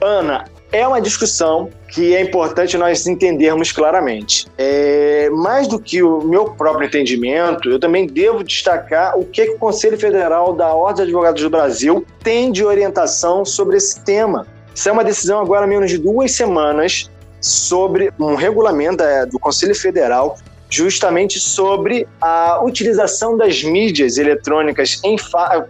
Ana, 0.00 0.44
é 0.76 0.86
uma 0.86 1.00
discussão 1.00 1.70
que 1.88 2.14
é 2.14 2.20
importante 2.20 2.76
nós 2.76 3.06
entendermos 3.06 3.72
claramente. 3.72 4.46
É, 4.58 5.30
mais 5.30 5.66
do 5.66 5.78
que 5.78 6.02
o 6.02 6.20
meu 6.20 6.50
próprio 6.50 6.86
entendimento, 6.86 7.70
eu 7.70 7.80
também 7.80 8.06
devo 8.06 8.44
destacar 8.44 9.18
o 9.18 9.24
que, 9.24 9.46
que 9.46 9.52
o 9.52 9.58
Conselho 9.58 9.98
Federal 9.98 10.52
da 10.52 10.74
Ordem 10.74 10.96
dos 10.96 11.04
Advogados 11.04 11.42
do 11.42 11.48
Brasil 11.48 12.04
tem 12.22 12.52
de 12.52 12.62
orientação 12.62 13.42
sobre 13.44 13.78
esse 13.78 14.00
tema. 14.04 14.46
Isso 14.74 14.86
é 14.88 14.92
uma 14.92 15.02
decisão 15.02 15.40
agora 15.40 15.66
menos 15.66 15.90
de 15.90 15.96
duas 15.96 16.32
semanas 16.32 17.10
sobre 17.40 18.12
um 18.18 18.34
regulamento 18.34 19.02
é, 19.02 19.24
do 19.24 19.38
Conselho 19.38 19.74
Federal 19.74 20.36
justamente 20.68 21.38
sobre 21.38 22.06
a 22.20 22.60
utilização 22.62 23.36
das 23.36 23.62
mídias 23.62 24.18
eletrônicas 24.18 25.00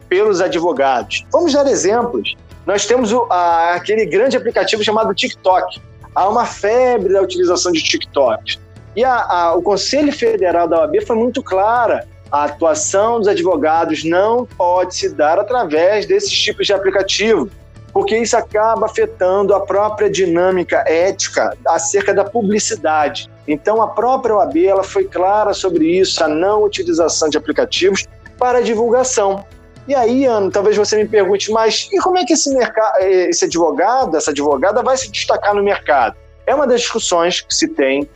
pelos 0.08 0.40
advogados. 0.40 1.24
Vamos 1.30 1.52
dar 1.52 1.66
exemplos. 1.66 2.34
Nós 2.66 2.84
temos 2.84 3.12
o, 3.12 3.26
a, 3.30 3.74
aquele 3.74 4.04
grande 4.04 4.36
aplicativo 4.36 4.82
chamado 4.82 5.14
TikTok. 5.14 5.80
Há 6.12 6.28
uma 6.28 6.44
febre 6.44 7.12
da 7.12 7.22
utilização 7.22 7.70
de 7.70 7.82
TikTok. 7.82 8.58
E 8.96 9.04
a, 9.04 9.14
a, 9.14 9.54
o 9.54 9.62
Conselho 9.62 10.12
Federal 10.12 10.66
da 10.66 10.80
OAB 10.80 11.00
foi 11.06 11.14
muito 11.14 11.42
clara. 11.42 12.08
A 12.32 12.44
atuação 12.44 13.20
dos 13.20 13.28
advogados 13.28 14.02
não 14.02 14.44
pode 14.44 14.96
se 14.96 15.08
dar 15.14 15.38
através 15.38 16.06
desses 16.06 16.32
tipos 16.32 16.66
de 16.66 16.72
aplicativo, 16.72 17.48
porque 17.92 18.18
isso 18.18 18.36
acaba 18.36 18.86
afetando 18.86 19.54
a 19.54 19.60
própria 19.60 20.10
dinâmica 20.10 20.82
ética 20.88 21.56
acerca 21.68 22.12
da 22.12 22.24
publicidade. 22.24 23.30
Então, 23.46 23.80
a 23.80 23.88
própria 23.88 24.34
OAB 24.34 24.56
ela 24.64 24.82
foi 24.82 25.04
clara 25.04 25.54
sobre 25.54 25.86
isso, 25.86 26.24
a 26.24 26.26
não 26.26 26.64
utilização 26.64 27.28
de 27.28 27.38
aplicativos 27.38 28.04
para 28.36 28.60
divulgação. 28.60 29.44
E 29.88 29.94
aí, 29.94 30.24
Ana, 30.24 30.50
talvez 30.50 30.76
você 30.76 30.96
me 30.96 31.06
pergunte, 31.06 31.50
mas 31.52 31.88
e 31.92 31.98
como 31.98 32.18
é 32.18 32.24
que 32.24 32.32
esse, 32.32 32.52
mercado, 32.52 32.98
esse 33.00 33.44
advogado, 33.44 34.16
essa 34.16 34.32
advogada 34.32 34.82
vai 34.82 34.96
se 34.96 35.10
destacar 35.10 35.54
no 35.54 35.62
mercado? 35.62 36.16
É 36.46 36.54
uma 36.54 36.66
das 36.66 36.80
discussões 36.80 37.40
que 37.40 37.54
se 37.54 37.68
tem 37.68 38.08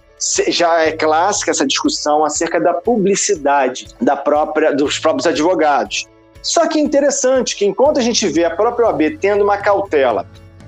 já 0.48 0.82
é 0.82 0.92
clássica 0.92 1.50
essa 1.50 1.66
discussão 1.66 2.24
acerca 2.24 2.60
da 2.60 2.74
publicidade 2.74 3.88
da 4.00 4.16
própria, 4.16 4.74
dos 4.74 4.98
próprios 4.98 5.26
advogados. 5.26 6.06
Só 6.42 6.66
que 6.66 6.78
é 6.78 6.82
interessante 6.82 7.56
que 7.56 7.64
enquanto 7.64 7.98
a 7.98 8.02
gente 8.02 8.26
vê 8.28 8.44
a 8.44 8.50
própria 8.50 8.86
OAB 8.86 9.18
tendo 9.18 9.42
uma 9.42 9.56
cautela, 9.56 10.26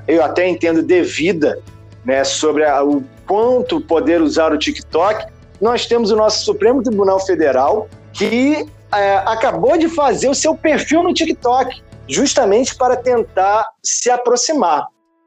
eu 0.08 0.22
até 0.24 0.48
entendo 0.48 0.82
devida, 0.82 1.58
né, 2.04 2.24
sobre 2.24 2.64
a, 2.64 2.82
o 2.82 3.04
quanto 3.26 3.80
poder 3.80 4.20
usar 4.20 4.52
o 4.52 4.58
TikTok, 4.58 5.26
nós 5.60 5.86
temos 5.86 6.10
o 6.10 6.16
nosso 6.16 6.44
Supremo 6.44 6.82
Tribunal 6.82 7.20
Federal 7.20 7.88
que 8.12 8.66
é, 8.94 9.16
acabou 9.26 9.76
de 9.76 9.88
fazer 9.88 10.28
o 10.28 10.34
seu 10.34 10.54
perfil 10.54 11.02
no 11.02 11.14
TikTok, 11.14 11.82
justamente 12.08 12.74
para 12.76 12.96
tentar 12.96 13.66
se 13.82 14.10
aproximar. 14.10 14.86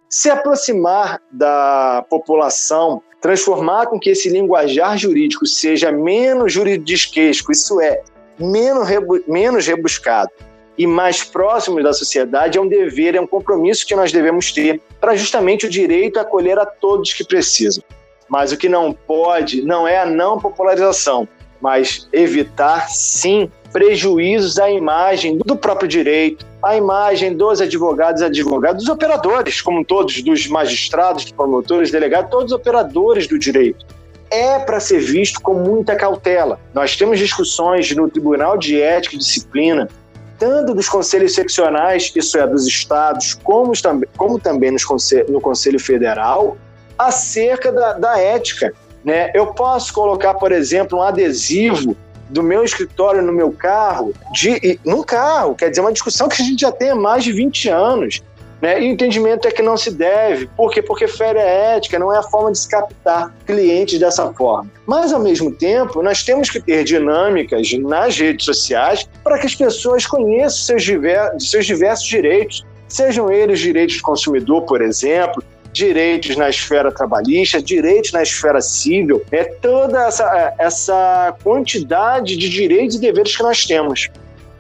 Se 0.10 0.30
aproximar 0.30 1.20
da 1.32 2.06
população, 2.10 3.02
transformar 3.22 3.88
com 3.88 4.00
que 4.00 4.12
esse 4.12 4.30
linguajar 4.30 4.98
jurídico 4.98 5.46
seja 5.46 5.92
menos 5.92 6.54
juridisquesco, 6.54 7.52
isso 7.52 7.82
é, 7.82 8.02
menos, 8.40 8.88
rebu 8.88 9.22
menos 9.28 9.66
rebuscado 9.66 10.32
e 10.78 10.86
mais 10.86 11.24
próximo 11.24 11.82
da 11.82 11.94
sociedade 11.94 12.58
é 12.58 12.62
um 12.62 12.68
dever, 12.68 13.16
é 13.16 13.22
um 13.22 13.28
compromisso 13.28 13.86
que 13.86 13.96
nós 13.96 14.12
devemos 14.12 14.52
ter 14.52 14.82
para 15.00 15.16
justamente 15.16 15.66
o 15.66 15.70
direito 15.70 16.18
a 16.18 16.22
acolher 16.22 16.60
a 16.60 16.66
todos 16.66 17.14
que 17.14 17.24
precisam. 17.24 17.84
Mas 18.28 18.52
o 18.52 18.58
que 18.58 18.68
não 18.68 18.92
pode 18.92 19.62
não 19.62 19.88
é 19.88 20.00
a 20.00 20.06
não 20.06 20.40
popularização, 20.40 21.28
mas 21.66 22.08
evitar, 22.14 22.88
sim, 22.90 23.50
prejuízos 23.74 24.60
à 24.60 24.70
imagem 24.70 25.36
do 25.40 25.56
próprio 25.56 25.88
direito, 25.88 26.46
à 26.62 26.78
imagem 26.78 27.36
dos 27.36 27.60
advogados 27.60 28.22
e 28.22 28.26
advogados, 28.26 28.84
dos 28.84 28.94
operadores, 28.94 29.62
como 29.62 29.84
todos, 29.84 30.22
dos 30.22 30.46
magistrados, 30.46 31.24
dos 31.24 31.32
promotores, 31.32 31.90
delegados, 31.90 32.30
todos 32.30 32.52
os 32.52 32.52
operadores 32.52 33.26
do 33.26 33.40
direito. 33.40 33.84
É 34.30 34.60
para 34.60 34.80
ser 34.80 35.00
visto 35.00 35.42
com 35.42 35.56
muita 35.56 35.96
cautela. 35.96 36.60
Nós 36.72 36.96
temos 36.96 37.18
discussões 37.18 37.90
no 37.96 38.08
Tribunal 38.08 38.60
de 38.60 38.80
Ética 38.80 39.16
e 39.16 39.18
Disciplina 39.18 39.90
tanto 40.38 40.76
dos 40.76 40.88
conselhos 40.88 41.34
seccionais, 41.34 42.12
isso 42.14 42.38
é, 42.38 42.46
dos 42.46 42.68
estados, 42.68 43.34
como, 43.34 43.72
como 44.18 44.38
também 44.38 44.70
nos 44.70 44.84
conselho, 44.84 45.32
no 45.32 45.40
Conselho 45.40 45.80
Federal, 45.80 46.58
acerca 46.98 47.72
da, 47.72 47.94
da 47.94 48.20
ética. 48.20 48.74
Né? 49.06 49.32
Eu 49.36 49.54
posso 49.54 49.94
colocar, 49.94 50.34
por 50.34 50.52
exemplo, 50.52 50.98
um 50.98 51.02
adesivo 51.02 51.96
do 52.28 52.42
meu 52.42 52.64
escritório 52.64 53.22
no 53.22 53.32
meu 53.32 53.52
carro, 53.52 54.14
de, 54.34 54.80
carro, 55.06 55.54
quer 55.54 55.70
dizer, 55.70 55.82
uma 55.82 55.94
discussão 55.94 56.28
que 56.28 56.42
a 56.42 56.46
gente 56.46 56.62
já 56.62 56.72
tem 56.72 56.90
há 56.90 56.96
mais 56.96 57.24
de 57.24 57.32
20 57.32 57.70
anos. 57.70 58.24
Né? 58.60 58.82
E 58.82 58.90
o 58.90 58.92
entendimento 58.92 59.48
é 59.48 59.52
que 59.52 59.62
não 59.62 59.78
se 59.78 59.92
deve. 59.92 60.48
Por 60.58 60.72
quê? 60.72 60.82
Porque 60.82 61.08
fere 61.08 61.38
a 61.38 61.46
ética, 61.46 62.00
não 62.00 62.12
é 62.12 62.18
a 62.18 62.24
forma 62.24 62.52
de 62.52 62.58
se 62.58 62.68
captar 62.68 63.32
clientes 63.46 64.00
dessa 64.00 64.34
forma. 64.34 64.72
Mas, 64.88 65.14
ao 65.14 65.20
mesmo 65.20 65.52
tempo, 65.52 66.02
nós 66.02 66.24
temos 66.24 66.50
que 66.50 66.60
ter 66.60 66.84
dinâmicas 66.84 67.74
nas 67.74 68.18
redes 68.18 68.44
sociais 68.44 69.08
para 69.24 69.38
que 69.38 69.46
as 69.46 69.54
pessoas 69.54 70.08
conheçam 70.08 70.66
seus, 70.66 70.84
diversos, 70.84 71.52
seus 71.52 71.66
diversos 71.68 72.08
direitos, 72.08 72.66
sejam 72.88 73.32
eles 73.32 73.60
direitos 73.60 73.98
do 73.98 74.02
consumidor, 74.02 74.64
por 74.64 74.82
exemplo, 74.82 75.44
direitos 75.76 76.38
na 76.38 76.50
esfera 76.50 76.92
trabalhista, 76.92 77.62
direitos 77.62 78.14
na 78.14 78.24
esfera 78.24 78.62
civil, 78.62 79.22
é 79.32 79.44
toda 79.44 80.08
essa, 80.08 80.54
essa 80.58 81.36
quantidade 81.44 82.38
de 82.38 82.50
direitos 82.50 82.96
e 82.96 83.00
deveres 83.00 83.36
que 83.36 83.44
nós 83.44 83.66
temos. 83.66 84.10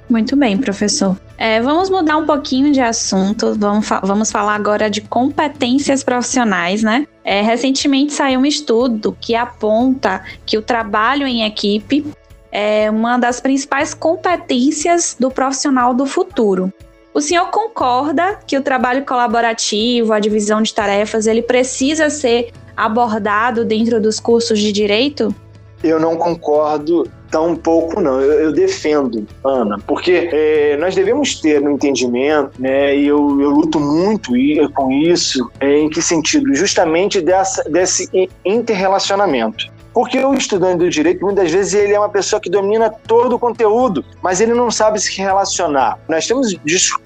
Muito 0.09 0.35
bem, 0.35 0.57
professor. 0.57 1.17
É, 1.37 1.59
vamos 1.61 1.89
mudar 1.89 2.17
um 2.17 2.25
pouquinho 2.25 2.71
de 2.71 2.79
assunto. 2.79 3.55
Vamos, 3.57 3.87
fa 3.87 3.99
vamos 4.01 4.31
falar 4.31 4.53
agora 4.53 4.89
de 4.89 5.01
competências 5.01 6.03
profissionais, 6.03 6.83
né? 6.83 7.07
É, 7.23 7.41
recentemente 7.41 8.13
saiu 8.13 8.41
um 8.41 8.45
estudo 8.45 9.17
que 9.19 9.35
aponta 9.35 10.23
que 10.45 10.57
o 10.57 10.61
trabalho 10.61 11.25
em 11.25 11.43
equipe 11.43 12.05
é 12.51 12.89
uma 12.89 13.17
das 13.17 13.41
principais 13.41 13.93
competências 13.93 15.15
do 15.19 15.31
profissional 15.31 15.93
do 15.93 16.05
futuro. 16.05 16.71
O 17.15 17.21
senhor 17.21 17.49
concorda 17.49 18.37
que 18.45 18.57
o 18.57 18.61
trabalho 18.61 19.05
colaborativo, 19.05 20.11
a 20.11 20.19
divisão 20.19 20.61
de 20.61 20.73
tarefas, 20.73 21.27
ele 21.27 21.41
precisa 21.41 22.09
ser 22.09 22.51
abordado 22.75 23.63
dentro 23.63 24.01
dos 24.01 24.19
cursos 24.19 24.59
de 24.59 24.69
direito? 24.73 25.33
Eu 25.81 25.97
não 25.97 26.17
concordo 26.17 27.09
tão 27.31 27.55
pouco, 27.55 28.01
não. 28.01 28.19
Eu, 28.19 28.33
eu 28.41 28.51
defendo, 28.51 29.25
Ana, 29.45 29.79
porque 29.87 30.29
é, 30.29 30.75
nós 30.75 30.93
devemos 30.93 31.39
ter 31.39 31.61
no 31.61 31.71
entendimento, 31.71 32.51
né, 32.59 32.93
e 32.93 33.07
eu, 33.07 33.39
eu 33.39 33.49
luto 33.49 33.79
muito 33.79 34.33
com 34.73 34.91
isso, 34.91 35.49
é, 35.61 35.79
em 35.79 35.89
que 35.89 36.01
sentido? 36.01 36.53
Justamente 36.53 37.21
dessa, 37.21 37.63
desse 37.63 38.09
interrelacionamento. 38.43 39.73
Porque 39.95 40.21
o 40.25 40.33
estudante 40.33 40.79
do 40.79 40.89
direito, 40.89 41.23
muitas 41.23 41.49
vezes, 41.49 41.73
ele 41.73 41.93
é 41.93 41.97
uma 41.97 42.09
pessoa 42.09 42.37
que 42.37 42.49
domina 42.49 42.89
todo 42.89 43.37
o 43.37 43.39
conteúdo, 43.39 44.03
mas 44.21 44.41
ele 44.41 44.53
não 44.53 44.69
sabe 44.69 44.99
se 44.99 45.17
relacionar. 45.21 45.97
Nós 46.09 46.27
temos 46.27 46.53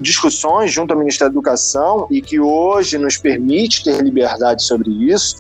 discussões 0.02 0.72
junto 0.72 0.92
ao 0.92 0.98
Ministério 0.98 1.32
da 1.32 1.38
Educação 1.38 2.08
e 2.10 2.20
que 2.20 2.40
hoje 2.40 2.98
nos 2.98 3.16
permite 3.16 3.84
ter 3.84 4.02
liberdade 4.02 4.64
sobre 4.64 4.90
isso, 4.90 5.36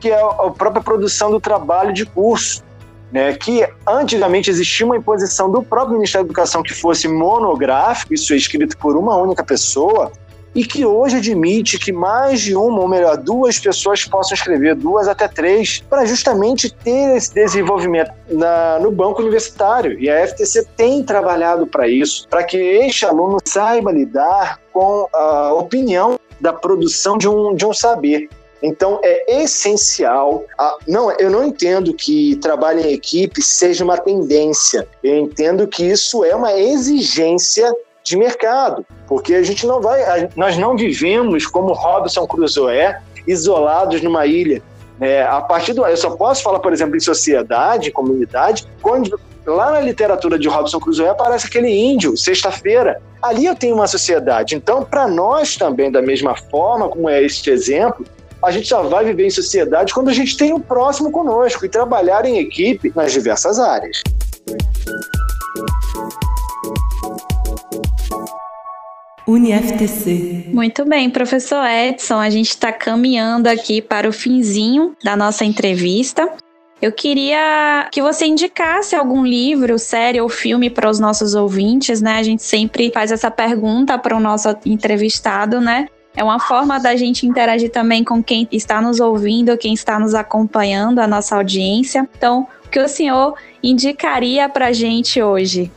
que 0.00 0.08
é 0.08 0.18
a 0.18 0.50
própria 0.50 0.82
produção 0.82 1.30
do 1.30 1.38
trabalho 1.38 1.92
de 1.92 2.06
curso 2.06 2.64
né, 3.12 3.34
que 3.34 3.66
antigamente 3.86 4.50
existia 4.50 4.84
uma 4.84 4.96
imposição 4.96 5.50
do 5.50 5.62
próprio 5.62 5.94
Ministério 5.94 6.26
da 6.26 6.30
Educação 6.30 6.62
que 6.62 6.74
fosse 6.74 7.06
monográfico, 7.06 8.14
isso 8.14 8.32
é 8.32 8.36
escrito 8.36 8.76
por 8.78 8.96
uma 8.96 9.16
única 9.16 9.44
pessoa, 9.44 10.10
e 10.56 10.64
que 10.64 10.86
hoje 10.86 11.18
admite 11.18 11.78
que 11.78 11.92
mais 11.92 12.40
de 12.40 12.56
uma, 12.56 12.80
ou 12.80 12.88
melhor, 12.88 13.18
duas 13.18 13.58
pessoas 13.58 14.06
possam 14.06 14.34
escrever, 14.34 14.74
duas 14.74 15.06
até 15.06 15.28
três, 15.28 15.84
para 15.90 16.06
justamente 16.06 16.70
ter 16.70 17.14
esse 17.14 17.34
desenvolvimento 17.34 18.10
na, 18.26 18.78
no 18.78 18.90
banco 18.90 19.20
universitário. 19.20 20.00
E 20.00 20.08
a 20.08 20.26
FTC 20.26 20.66
tem 20.74 21.02
trabalhado 21.02 21.66
para 21.66 21.86
isso, 21.86 22.26
para 22.30 22.42
que 22.42 22.56
este 22.56 23.04
aluno 23.04 23.36
saiba 23.44 23.92
lidar 23.92 24.58
com 24.72 25.06
a 25.12 25.52
opinião 25.52 26.18
da 26.40 26.54
produção 26.54 27.18
de 27.18 27.28
um, 27.28 27.54
de 27.54 27.66
um 27.66 27.74
saber. 27.74 28.26
Então 28.62 28.98
é 29.02 29.42
essencial. 29.42 30.42
A, 30.58 30.78
não, 30.88 31.12
eu 31.12 31.30
não 31.30 31.44
entendo 31.44 31.92
que 31.92 32.36
trabalho 32.36 32.80
em 32.80 32.94
equipe 32.94 33.42
seja 33.42 33.84
uma 33.84 33.98
tendência. 33.98 34.88
Eu 35.04 35.16
entendo 35.18 35.68
que 35.68 35.84
isso 35.84 36.24
é 36.24 36.34
uma 36.34 36.54
exigência 36.54 37.70
de 38.06 38.16
mercado, 38.16 38.86
porque 39.08 39.34
a 39.34 39.42
gente 39.42 39.66
não 39.66 39.80
vai, 39.80 40.28
nós 40.36 40.56
não 40.56 40.76
vivemos 40.76 41.46
como 41.46 41.72
Robinson 41.72 42.26
Crusoe 42.26 42.94
isolados 43.26 44.00
numa 44.00 44.26
ilha. 44.26 44.62
É, 45.00 45.22
a 45.24 45.40
partir 45.40 45.72
do, 45.74 45.84
eu 45.84 45.96
só 45.96 46.10
posso 46.10 46.42
falar, 46.42 46.60
por 46.60 46.72
exemplo, 46.72 46.96
em 46.96 47.00
sociedade, 47.00 47.90
comunidade, 47.90 48.66
quando 48.80 49.18
lá 49.44 49.72
na 49.72 49.80
literatura 49.80 50.38
de 50.38 50.48
Robinson 50.48 50.80
Crusoe 50.80 51.08
aparece 51.08 51.46
aquele 51.46 51.68
índio, 51.68 52.16
sexta-feira. 52.16 53.00
Ali 53.22 53.46
eu 53.46 53.54
tenho 53.54 53.74
uma 53.74 53.86
sociedade. 53.86 54.54
Então, 54.54 54.84
para 54.84 55.06
nós 55.06 55.56
também, 55.56 55.90
da 55.90 56.00
mesma 56.00 56.36
forma 56.36 56.88
como 56.88 57.08
é 57.08 57.22
este 57.22 57.50
exemplo, 57.50 58.06
a 58.42 58.50
gente 58.50 58.68
só 58.68 58.82
vai 58.84 59.04
viver 59.04 59.26
em 59.26 59.30
sociedade 59.30 59.92
quando 59.92 60.08
a 60.08 60.12
gente 60.12 60.36
tem 60.36 60.52
o 60.52 60.60
próximo 60.60 61.10
conosco 61.10 61.64
e 61.64 61.68
trabalhar 61.68 62.24
em 62.24 62.38
equipe 62.38 62.92
nas 62.94 63.12
diversas 63.12 63.58
áreas. 63.58 64.02
UniFTC. 69.26 70.44
Muito 70.52 70.84
bem, 70.84 71.10
professor 71.10 71.66
Edson, 71.66 72.18
a 72.18 72.30
gente 72.30 72.50
está 72.50 72.72
caminhando 72.72 73.48
aqui 73.48 73.82
para 73.82 74.08
o 74.08 74.12
finzinho 74.12 74.94
da 75.02 75.16
nossa 75.16 75.44
entrevista. 75.44 76.30
Eu 76.80 76.92
queria 76.92 77.88
que 77.90 78.00
você 78.00 78.26
indicasse 78.26 78.94
algum 78.94 79.24
livro, 79.24 79.78
série 79.78 80.20
ou 80.20 80.28
filme 80.28 80.70
para 80.70 80.88
os 80.88 81.00
nossos 81.00 81.34
ouvintes, 81.34 82.00
né? 82.00 82.18
A 82.18 82.22
gente 82.22 82.42
sempre 82.42 82.90
faz 82.92 83.10
essa 83.10 83.30
pergunta 83.30 83.98
para 83.98 84.14
o 84.14 84.20
nosso 84.20 84.54
entrevistado, 84.64 85.60
né? 85.60 85.88
É 86.14 86.22
uma 86.22 86.38
forma 86.38 86.78
da 86.78 86.94
gente 86.94 87.26
interagir 87.26 87.70
também 87.70 88.04
com 88.04 88.22
quem 88.22 88.46
está 88.52 88.80
nos 88.80 89.00
ouvindo, 89.00 89.56
quem 89.58 89.74
está 89.74 89.98
nos 89.98 90.14
acompanhando, 90.14 91.00
a 91.00 91.06
nossa 91.06 91.36
audiência. 91.36 92.08
Então, 92.16 92.46
o 92.64 92.68
que 92.68 92.78
o 92.78 92.88
senhor 92.88 93.34
indicaria 93.62 94.48
para 94.48 94.68
a 94.68 94.72
gente 94.72 95.20
hoje? 95.20 95.70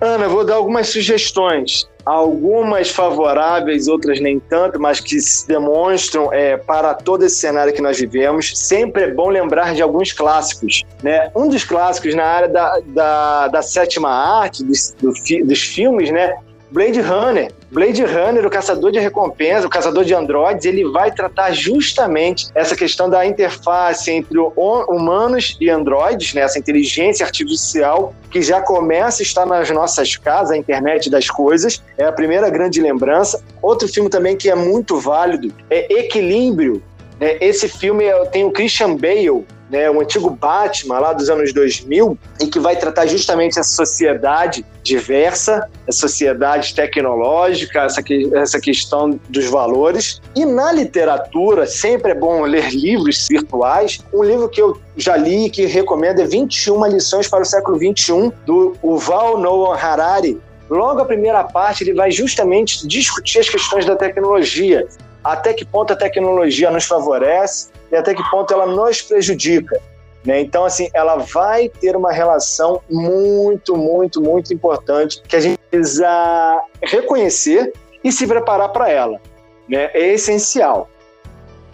Ana, 0.00 0.24
eu 0.24 0.30
vou 0.30 0.44
dar 0.44 0.54
algumas 0.54 0.88
sugestões 0.88 1.88
algumas 2.06 2.88
favoráveis, 2.88 3.88
outras 3.88 4.20
nem 4.20 4.38
tanto, 4.38 4.80
mas 4.80 5.00
que 5.00 5.20
se 5.20 5.46
demonstram 5.48 6.32
é, 6.32 6.56
para 6.56 6.94
todo 6.94 7.24
esse 7.24 7.34
cenário 7.34 7.72
que 7.72 7.82
nós 7.82 7.98
vivemos. 7.98 8.56
Sempre 8.56 9.02
é 9.02 9.10
bom 9.10 9.28
lembrar 9.28 9.74
de 9.74 9.82
alguns 9.82 10.12
clássicos. 10.12 10.84
Né? 11.02 11.32
Um 11.34 11.48
dos 11.48 11.64
clássicos 11.64 12.14
na 12.14 12.24
área 12.24 12.48
da, 12.48 12.80
da, 12.86 13.48
da 13.48 13.62
sétima 13.62 14.08
arte, 14.08 14.62
dos, 14.62 14.94
do, 15.00 15.12
dos 15.44 15.60
filmes, 15.60 16.12
né? 16.12 16.36
Blade 16.70 17.00
Runner. 17.00 17.52
Blade 17.70 18.02
Runner, 18.04 18.46
o 18.46 18.50
caçador 18.50 18.90
de 18.90 18.98
recompensa, 18.98 19.66
o 19.66 19.70
caçador 19.70 20.04
de 20.04 20.14
androides, 20.14 20.64
ele 20.64 20.84
vai 20.84 21.10
tratar 21.12 21.52
justamente 21.52 22.46
essa 22.54 22.76
questão 22.76 23.08
da 23.08 23.26
interface 23.26 24.10
entre 24.10 24.38
humanos 24.38 25.56
e 25.60 25.68
androides, 25.68 26.34
né? 26.34 26.42
essa 26.42 26.58
inteligência 26.58 27.24
artificial 27.24 28.14
que 28.30 28.42
já 28.42 28.60
começa 28.60 29.22
a 29.22 29.24
estar 29.24 29.46
nas 29.46 29.70
nossas 29.70 30.16
casas, 30.16 30.52
a 30.52 30.56
internet 30.56 31.10
das 31.10 31.28
coisas. 31.28 31.82
É 31.96 32.04
a 32.04 32.12
primeira 32.12 32.48
grande 32.50 32.80
lembrança. 32.80 33.42
Outro 33.62 33.88
filme 33.88 34.08
também 34.08 34.36
que 34.36 34.48
é 34.48 34.54
muito 34.54 34.98
válido 34.98 35.52
é 35.70 36.00
Equilíbrio. 36.00 36.82
Né? 37.18 37.36
Esse 37.40 37.68
filme 37.68 38.04
tem 38.30 38.44
o 38.44 38.50
Christian 38.50 38.94
Bale, 38.96 39.44
né, 39.70 39.90
o 39.90 40.00
antigo 40.00 40.30
Batman 40.30 40.98
lá 40.98 41.12
dos 41.12 41.28
anos 41.28 41.52
2000, 41.52 42.18
e 42.40 42.46
que 42.46 42.58
vai 42.58 42.76
tratar 42.76 43.06
justamente 43.06 43.58
essa 43.58 43.70
sociedade 43.70 44.64
diversa, 44.82 45.68
a 45.88 45.92
sociedade 45.92 46.74
tecnológica, 46.74 47.82
essa, 47.82 48.02
que, 48.02 48.30
essa 48.34 48.60
questão 48.60 49.18
dos 49.28 49.46
valores. 49.46 50.20
E 50.34 50.44
na 50.44 50.72
literatura, 50.72 51.66
sempre 51.66 52.12
é 52.12 52.14
bom 52.14 52.42
ler 52.42 52.70
livros 52.70 53.26
virtuais. 53.28 53.98
Um 54.12 54.22
livro 54.22 54.48
que 54.48 54.60
eu 54.60 54.80
já 54.96 55.16
li 55.16 55.46
e 55.46 55.50
que 55.50 55.66
recomendo 55.66 56.20
é 56.20 56.24
21 56.24 56.86
lições 56.86 57.28
para 57.28 57.42
o 57.42 57.46
século 57.46 57.78
21, 57.78 58.30
do 58.44 58.76
Yuval 58.84 59.38
Noah 59.38 59.76
Harari. 59.76 60.40
Logo 60.70 61.00
a 61.00 61.04
primeira 61.04 61.44
parte, 61.44 61.84
ele 61.84 61.94
vai 61.94 62.10
justamente 62.10 62.86
discutir 62.86 63.40
as 63.40 63.48
questões 63.48 63.84
da 63.84 63.94
tecnologia, 63.94 64.86
até 65.22 65.52
que 65.52 65.64
ponto 65.64 65.92
a 65.92 65.96
tecnologia 65.96 66.70
nos 66.70 66.84
favorece 66.84 67.68
e 67.90 67.96
até 67.96 68.14
que 68.14 68.30
ponto 68.30 68.52
ela 68.52 68.66
nos 68.66 69.02
prejudica. 69.02 69.80
Né? 70.24 70.40
Então, 70.40 70.64
assim, 70.64 70.88
ela 70.92 71.16
vai 71.16 71.68
ter 71.68 71.96
uma 71.96 72.12
relação 72.12 72.82
muito, 72.90 73.76
muito, 73.76 74.20
muito 74.20 74.52
importante 74.52 75.22
que 75.22 75.36
a 75.36 75.40
gente 75.40 75.58
precisa 75.70 76.60
reconhecer 76.82 77.72
e 78.02 78.10
se 78.10 78.26
preparar 78.26 78.70
para 78.70 78.90
ela. 78.90 79.20
Né? 79.68 79.90
É 79.94 80.14
essencial. 80.14 80.90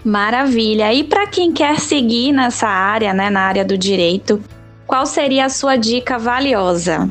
Maravilha. 0.05 0.93
E 0.93 1.05
para 1.05 1.27
quem 1.27 1.53
quer 1.53 1.79
seguir 1.79 2.33
nessa 2.33 2.67
área, 2.67 3.15
né, 3.15 3.31
na 3.31 3.43
área 3.43 3.65
do 3.65 3.79
direito, 3.79 4.43
qual 4.87 5.07
seria 5.07 5.47
a 5.47 5.49
sua 5.49 5.77
dica 5.77 6.19
valiosa? 6.19 7.11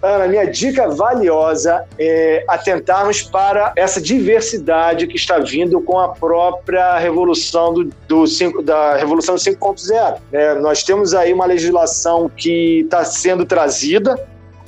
Ana, 0.00 0.28
minha 0.28 0.44
dica 0.46 0.88
valiosa 0.88 1.84
é 1.98 2.44
atentarmos 2.46 3.22
para 3.22 3.72
essa 3.74 4.00
diversidade 4.00 5.08
que 5.08 5.16
está 5.16 5.40
vindo 5.40 5.80
com 5.80 5.98
a 5.98 6.10
própria 6.10 6.96
revolução 6.98 7.74
do, 7.74 7.90
do 8.06 8.26
cinco, 8.26 8.62
da 8.62 8.96
revolução 8.96 9.34
5.0. 9.34 10.18
É, 10.32 10.54
nós 10.54 10.84
temos 10.84 11.14
aí 11.14 11.32
uma 11.32 11.46
legislação 11.46 12.30
que 12.34 12.80
está 12.80 13.04
sendo 13.04 13.44
trazida, 13.44 14.16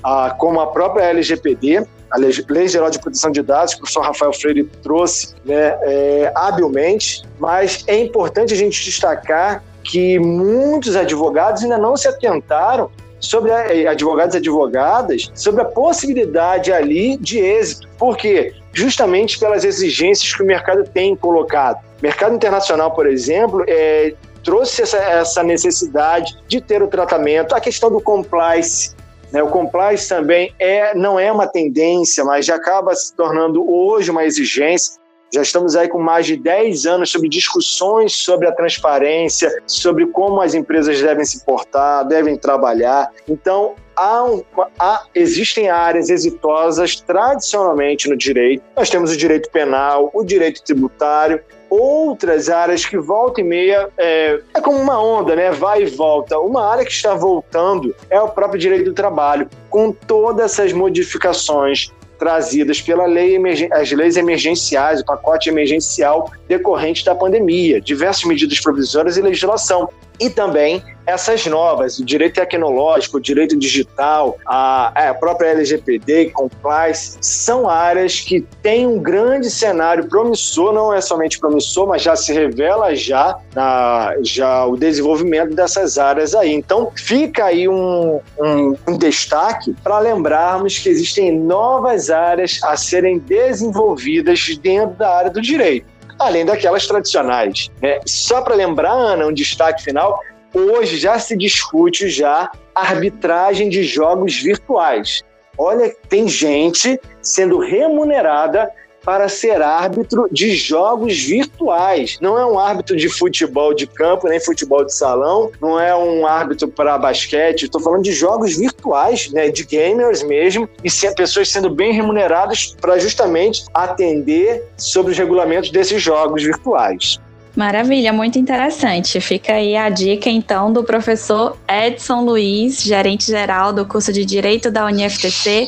ah, 0.02 0.34
como 0.36 0.60
a 0.60 0.66
própria 0.66 1.04
LGPD, 1.04 1.86
a 2.10 2.18
Lei 2.18 2.66
Geral 2.68 2.90
de 2.90 2.98
Proteção 2.98 3.30
de 3.30 3.40
Dados, 3.40 3.74
que 3.74 3.78
o 3.78 3.82
professor 3.82 4.02
Rafael 4.02 4.32
Freire 4.32 4.64
trouxe 4.82 5.36
né, 5.44 5.78
é, 5.82 6.32
habilmente, 6.34 7.22
mas 7.38 7.84
é 7.86 7.96
importante 8.00 8.52
a 8.52 8.56
gente 8.56 8.84
destacar 8.84 9.62
que 9.84 10.18
muitos 10.18 10.96
advogados 10.96 11.62
ainda 11.62 11.78
não 11.78 11.96
se 11.96 12.08
atentaram 12.08 12.90
sobre 13.20 13.50
eh, 13.52 13.86
advogados 13.86 14.34
e 14.34 14.38
advogadas 14.38 15.30
sobre 15.34 15.62
a 15.62 15.64
possibilidade 15.64 16.72
ali 16.72 17.16
de 17.16 17.38
êxito. 17.38 17.88
Por 17.98 18.16
quê? 18.16 18.54
Justamente 18.72 19.38
pelas 19.38 19.64
exigências 19.64 20.34
que 20.34 20.42
o 20.42 20.46
mercado 20.46 20.84
tem 20.84 21.14
colocado. 21.14 21.78
Mercado 22.02 22.34
internacional, 22.34 22.92
por 22.92 23.06
exemplo, 23.06 23.64
é, 23.68 24.14
trouxe 24.42 24.82
essa, 24.82 24.96
essa 24.96 25.42
necessidade 25.42 26.36
de 26.48 26.60
ter 26.60 26.82
o 26.82 26.88
tratamento, 26.88 27.54
a 27.54 27.60
questão 27.60 27.90
do 27.90 28.00
compliance, 28.00 28.94
né? 29.32 29.42
O 29.42 29.48
compliance 29.48 30.08
também 30.08 30.52
é, 30.58 30.94
não 30.94 31.18
é 31.18 31.30
uma 31.30 31.46
tendência, 31.46 32.24
mas 32.24 32.46
já 32.46 32.56
acaba 32.56 32.94
se 32.94 33.14
tornando 33.14 33.68
hoje 33.70 34.10
uma 34.10 34.24
exigência. 34.24 34.99
Já 35.32 35.42
estamos 35.42 35.76
aí 35.76 35.88
com 35.88 36.00
mais 36.00 36.26
de 36.26 36.36
10 36.36 36.86
anos 36.86 37.10
sobre 37.10 37.28
discussões 37.28 38.12
sobre 38.14 38.48
a 38.48 38.52
transparência, 38.52 39.62
sobre 39.66 40.06
como 40.06 40.40
as 40.40 40.54
empresas 40.54 41.00
devem 41.00 41.24
se 41.24 41.44
portar, 41.44 42.06
devem 42.06 42.36
trabalhar. 42.36 43.10
Então, 43.28 43.74
há, 43.94 44.24
um, 44.24 44.42
há, 44.78 45.04
existem 45.14 45.68
áreas 45.68 46.10
exitosas 46.10 46.96
tradicionalmente 46.96 48.08
no 48.08 48.16
direito. 48.16 48.62
Nós 48.76 48.90
temos 48.90 49.12
o 49.12 49.16
direito 49.16 49.50
penal, 49.50 50.10
o 50.12 50.24
direito 50.24 50.62
tributário, 50.64 51.40
outras 51.68 52.50
áreas 52.50 52.84
que 52.84 52.98
volta 52.98 53.40
e 53.40 53.44
meia 53.44 53.88
é, 53.96 54.40
é, 54.52 54.60
como 54.60 54.78
uma 54.78 55.00
onda, 55.00 55.36
né? 55.36 55.52
Vai 55.52 55.84
e 55.84 55.86
volta. 55.86 56.38
Uma 56.40 56.66
área 56.66 56.84
que 56.84 56.90
está 56.90 57.14
voltando 57.14 57.94
é 58.10 58.20
o 58.20 58.28
próprio 58.28 58.58
direito 58.58 58.86
do 58.86 58.94
trabalho, 58.94 59.48
com 59.68 59.92
todas 59.92 60.52
essas 60.52 60.72
modificações 60.72 61.92
trazidas 62.20 62.82
pela 62.82 63.06
lei, 63.06 63.36
as 63.72 63.90
leis 63.90 64.18
emergenciais, 64.18 65.00
o 65.00 65.04
pacote 65.04 65.48
emergencial 65.48 66.30
decorrente 66.46 67.02
da 67.02 67.14
pandemia, 67.14 67.80
diversas 67.80 68.24
medidas 68.24 68.60
provisórias 68.60 69.16
e 69.16 69.22
legislação. 69.22 69.88
E 70.20 70.28
também 70.28 70.82
essas 71.10 71.44
novas, 71.46 71.98
o 71.98 72.04
direito 72.04 72.34
tecnológico, 72.34 73.16
o 73.16 73.20
direito 73.20 73.58
digital, 73.58 74.38
a, 74.46 75.08
a 75.10 75.14
própria 75.14 75.48
LGPD, 75.48 76.30
compliance, 76.30 77.18
são 77.20 77.68
áreas 77.68 78.20
que 78.20 78.42
têm 78.62 78.86
um 78.86 78.98
grande 78.98 79.50
cenário 79.50 80.08
promissor, 80.08 80.72
não 80.72 80.94
é 80.94 81.00
somente 81.00 81.38
promissor, 81.38 81.88
mas 81.88 82.02
já 82.02 82.14
se 82.14 82.32
revela 82.32 82.94
já, 82.94 83.36
na, 83.54 84.14
já 84.22 84.64
o 84.66 84.76
desenvolvimento 84.76 85.54
dessas 85.54 85.98
áreas 85.98 86.34
aí. 86.34 86.52
Então, 86.52 86.92
fica 86.94 87.46
aí 87.46 87.68
um, 87.68 88.20
um, 88.38 88.76
um 88.88 88.98
destaque 88.98 89.74
para 89.82 89.98
lembrarmos 89.98 90.78
que 90.78 90.88
existem 90.88 91.36
novas 91.36 92.10
áreas 92.10 92.60
a 92.62 92.76
serem 92.76 93.18
desenvolvidas 93.18 94.56
dentro 94.62 94.96
da 94.96 95.16
área 95.16 95.30
do 95.30 95.40
direito 95.40 95.89
além 96.20 96.44
daquelas 96.44 96.86
tradicionais. 96.86 97.70
Né? 97.82 97.98
Só 98.06 98.42
para 98.42 98.54
lembrar, 98.54 98.92
Ana, 98.92 99.26
um 99.26 99.32
destaque 99.32 99.82
final, 99.82 100.20
hoje 100.54 100.98
já 100.98 101.18
se 101.18 101.36
discute 101.36 102.08
já 102.08 102.50
arbitragem 102.74 103.68
de 103.68 103.82
jogos 103.82 104.36
virtuais. 104.36 105.22
Olha, 105.58 105.94
tem 106.08 106.28
gente 106.28 107.00
sendo 107.20 107.58
remunerada 107.58 108.70
para 109.04 109.28
ser 109.28 109.62
árbitro 109.62 110.28
de 110.30 110.54
jogos 110.54 111.18
virtuais. 111.20 112.18
Não 112.20 112.38
é 112.38 112.44
um 112.44 112.58
árbitro 112.58 112.96
de 112.96 113.08
futebol 113.08 113.74
de 113.74 113.86
campo, 113.86 114.28
nem 114.28 114.40
futebol 114.40 114.84
de 114.84 114.94
salão, 114.94 115.50
não 115.60 115.78
é 115.78 115.94
um 115.96 116.26
árbitro 116.26 116.68
para 116.68 116.98
basquete, 116.98 117.64
estou 117.64 117.80
falando 117.80 118.02
de 118.02 118.12
jogos 118.12 118.56
virtuais, 118.56 119.30
né, 119.32 119.48
de 119.48 119.64
gamers 119.64 120.22
mesmo, 120.22 120.68
e 120.84 120.90
pessoas 121.14 121.48
sendo 121.48 121.70
bem 121.70 121.92
remuneradas 121.92 122.76
para 122.80 122.98
justamente 122.98 123.64
atender 123.74 124.64
sobre 124.76 125.12
os 125.12 125.18
regulamentos 125.18 125.70
desses 125.70 126.02
jogos 126.02 126.42
virtuais. 126.42 127.18
Maravilha, 127.56 128.12
muito 128.12 128.38
interessante. 128.38 129.20
Fica 129.20 129.54
aí 129.54 129.76
a 129.76 129.88
dica 129.88 130.30
então 130.30 130.72
do 130.72 130.84
professor 130.84 131.56
Edson 131.68 132.22
Luiz, 132.22 132.80
gerente 132.82 133.26
geral 133.26 133.72
do 133.72 133.84
curso 133.84 134.12
de 134.12 134.24
Direito 134.24 134.70
da 134.70 134.86
UniFTC. 134.86 135.66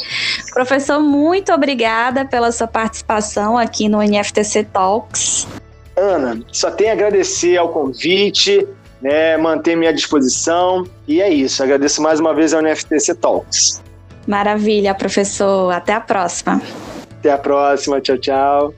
Professor, 0.52 1.00
muito 1.00 1.52
obrigada 1.52 2.24
pela 2.24 2.52
sua 2.52 2.68
participação 2.68 3.58
aqui 3.58 3.88
no 3.88 3.98
UniFTC 3.98 4.64
Talks. 4.64 5.48
Ana, 5.96 6.40
só 6.52 6.70
tenho 6.70 6.90
a 6.90 6.92
agradecer 6.92 7.56
ao 7.56 7.68
convite, 7.68 8.66
né, 9.00 9.36
manter 9.36 9.76
minha 9.76 9.92
disposição 9.92 10.86
e 11.06 11.20
é 11.20 11.28
isso. 11.28 11.62
Agradeço 11.62 12.00
mais 12.00 12.20
uma 12.20 12.32
vez 12.32 12.54
ao 12.54 12.60
UniFTC 12.60 13.14
Talks. 13.16 13.82
Maravilha, 14.26 14.94
professor. 14.94 15.72
Até 15.72 15.94
a 15.94 16.00
próxima. 16.00 16.62
Até 17.18 17.32
a 17.32 17.38
próxima. 17.38 18.00
Tchau, 18.00 18.18
tchau. 18.18 18.74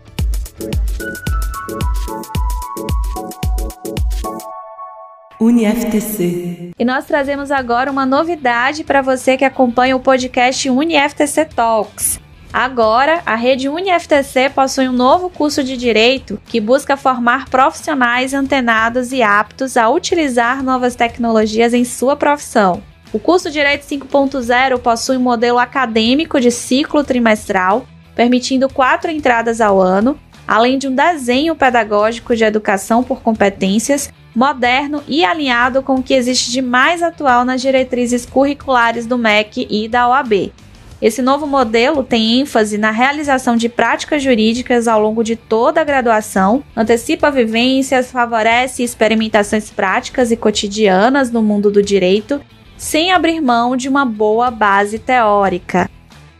UniFTC. 5.45 6.71
E 6.79 6.85
nós 6.85 7.05
trazemos 7.05 7.51
agora 7.51 7.91
uma 7.91 8.07
novidade 8.07 8.83
para 8.83 9.03
você 9.03 9.37
que 9.37 9.45
acompanha 9.45 9.95
o 9.95 10.01
podcast 10.01 10.71
UniFTC 10.71 11.45
Talks. 11.45 12.21
Agora, 12.51 13.21
a 13.27 13.35
rede 13.35 13.69
UniFTC 13.69 14.51
possui 14.55 14.89
um 14.89 14.93
novo 14.93 15.29
curso 15.29 15.63
de 15.63 15.77
direito 15.77 16.41
que 16.47 16.61
busca 16.61 16.97
formar 16.97 17.49
profissionais 17.49 18.33
antenados 18.33 19.13
e 19.13 19.23
aptos 19.23 19.77
a 19.77 19.91
utilizar 19.91 20.63
novas 20.63 20.95
tecnologias 20.95 21.75
em 21.75 21.85
sua 21.85 22.17
profissão. 22.17 22.83
O 23.13 23.19
curso 23.19 23.51
Direito 23.51 23.83
5.0 23.83 24.79
possui 24.79 25.17
um 25.17 25.21
modelo 25.21 25.59
acadêmico 25.59 26.41
de 26.41 26.51
ciclo 26.51 27.05
trimestral, 27.05 27.87
permitindo 28.15 28.69
quatro 28.69 29.11
entradas 29.11 29.61
ao 29.61 29.81
ano, 29.81 30.19
além 30.47 30.79
de 30.79 30.89
um 30.89 30.95
desenho 30.95 31.55
pedagógico 31.55 32.35
de 32.35 32.45
educação 32.45 33.03
por 33.03 33.21
competências 33.21 34.13
moderno 34.35 35.03
e 35.07 35.25
alinhado 35.25 35.83
com 35.83 35.97
o 35.97 36.03
que 36.03 36.15
existe 36.15 36.51
de 36.51 36.61
mais 36.61 37.03
atual 37.03 37.45
nas 37.45 37.63
diretrizes 37.63 38.27
curriculares 38.27 39.07
do 39.07 39.17
MEC 39.17 39.67
e 39.71 39.89
da 39.89 40.09
OAB. 40.09 40.53
Esse 41.01 41.21
novo 41.21 41.47
modelo 41.47 42.03
tem 42.03 42.41
ênfase 42.41 42.79
na 42.79 42.91
realização 42.91 43.57
de 43.57 43.69
práticas 43.69 44.23
jurídicas 44.23 44.89
ao 44.89 45.01
longo 45.01 45.23
de 45.23 45.37
toda 45.37 45.81
a 45.81 45.85
graduação, 45.85 46.65
antecipa 46.75 47.31
vivências, 47.31 48.11
favorece 48.11 48.83
experimentações 48.83 49.71
práticas 49.71 50.31
e 50.31 50.37
cotidianas 50.37 51.31
no 51.31 51.43
mundo 51.43 51.71
do 51.71 51.83
direito, 51.83 52.41
sem 52.77 53.13
abrir 53.13 53.41
mão 53.41 53.77
de 53.77 53.89
uma 53.89 54.05
boa 54.05 54.51
base 54.51 54.99
teórica. 54.99 55.91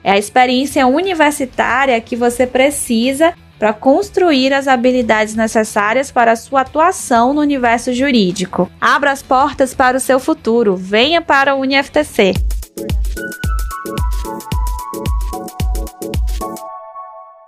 É 0.03 0.13
a 0.13 0.19
experiência 0.19 0.87
universitária 0.87 2.01
que 2.01 2.17
você 2.17 2.47
precisa 2.47 3.35
para 3.59 3.73
construir 3.73 4.53
as 4.53 4.69
habilidades 4.69 5.35
necessárias 5.35 6.11
para 6.11 6.33
a 6.33 6.37
sua 6.37 6.63
atuação 6.63 7.33
no 7.33 7.41
universo 7.41 7.93
jurídico. 7.93 8.71
Abra 8.81 9.13
as 9.13 9.23
portas 9.23 9.75
para 9.75 9.97
o 9.97 10.01
seu 10.01 10.19
futuro. 10.19 10.77
Venha 10.77 11.21
para 11.21 11.55
o 11.55 11.61
UniFTC. 11.61 12.35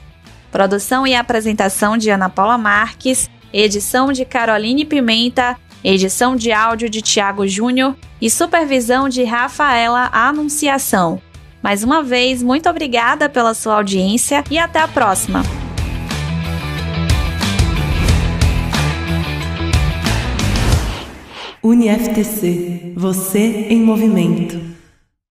Produção 0.51 1.07
e 1.07 1.15
apresentação 1.15 1.97
de 1.97 2.09
Ana 2.09 2.27
Paula 2.27 2.57
Marques 2.57 3.29
edição 3.53 4.11
de 4.11 4.25
Caroline 4.25 4.85
Pimenta, 4.85 5.57
edição 5.83 6.35
de 6.35 6.51
áudio 6.51 6.89
de 6.89 7.01
Tiago 7.01 7.47
Júnior 7.47 7.95
e 8.21 8.29
supervisão 8.29 9.07
de 9.07 9.23
Rafaela 9.23 10.09
Anunciação. 10.11 11.21
Mais 11.61 11.83
uma 11.83 12.03
vez, 12.03 12.41
muito 12.43 12.69
obrigada 12.69 13.27
pela 13.29 13.53
sua 13.53 13.75
audiência 13.75 14.43
e 14.49 14.57
até 14.57 14.79
a 14.79 14.87
próxima! 14.87 15.43
UniFTC, 21.63 22.93
você 22.95 23.67
em 23.69 23.81
movimento. 23.81 24.76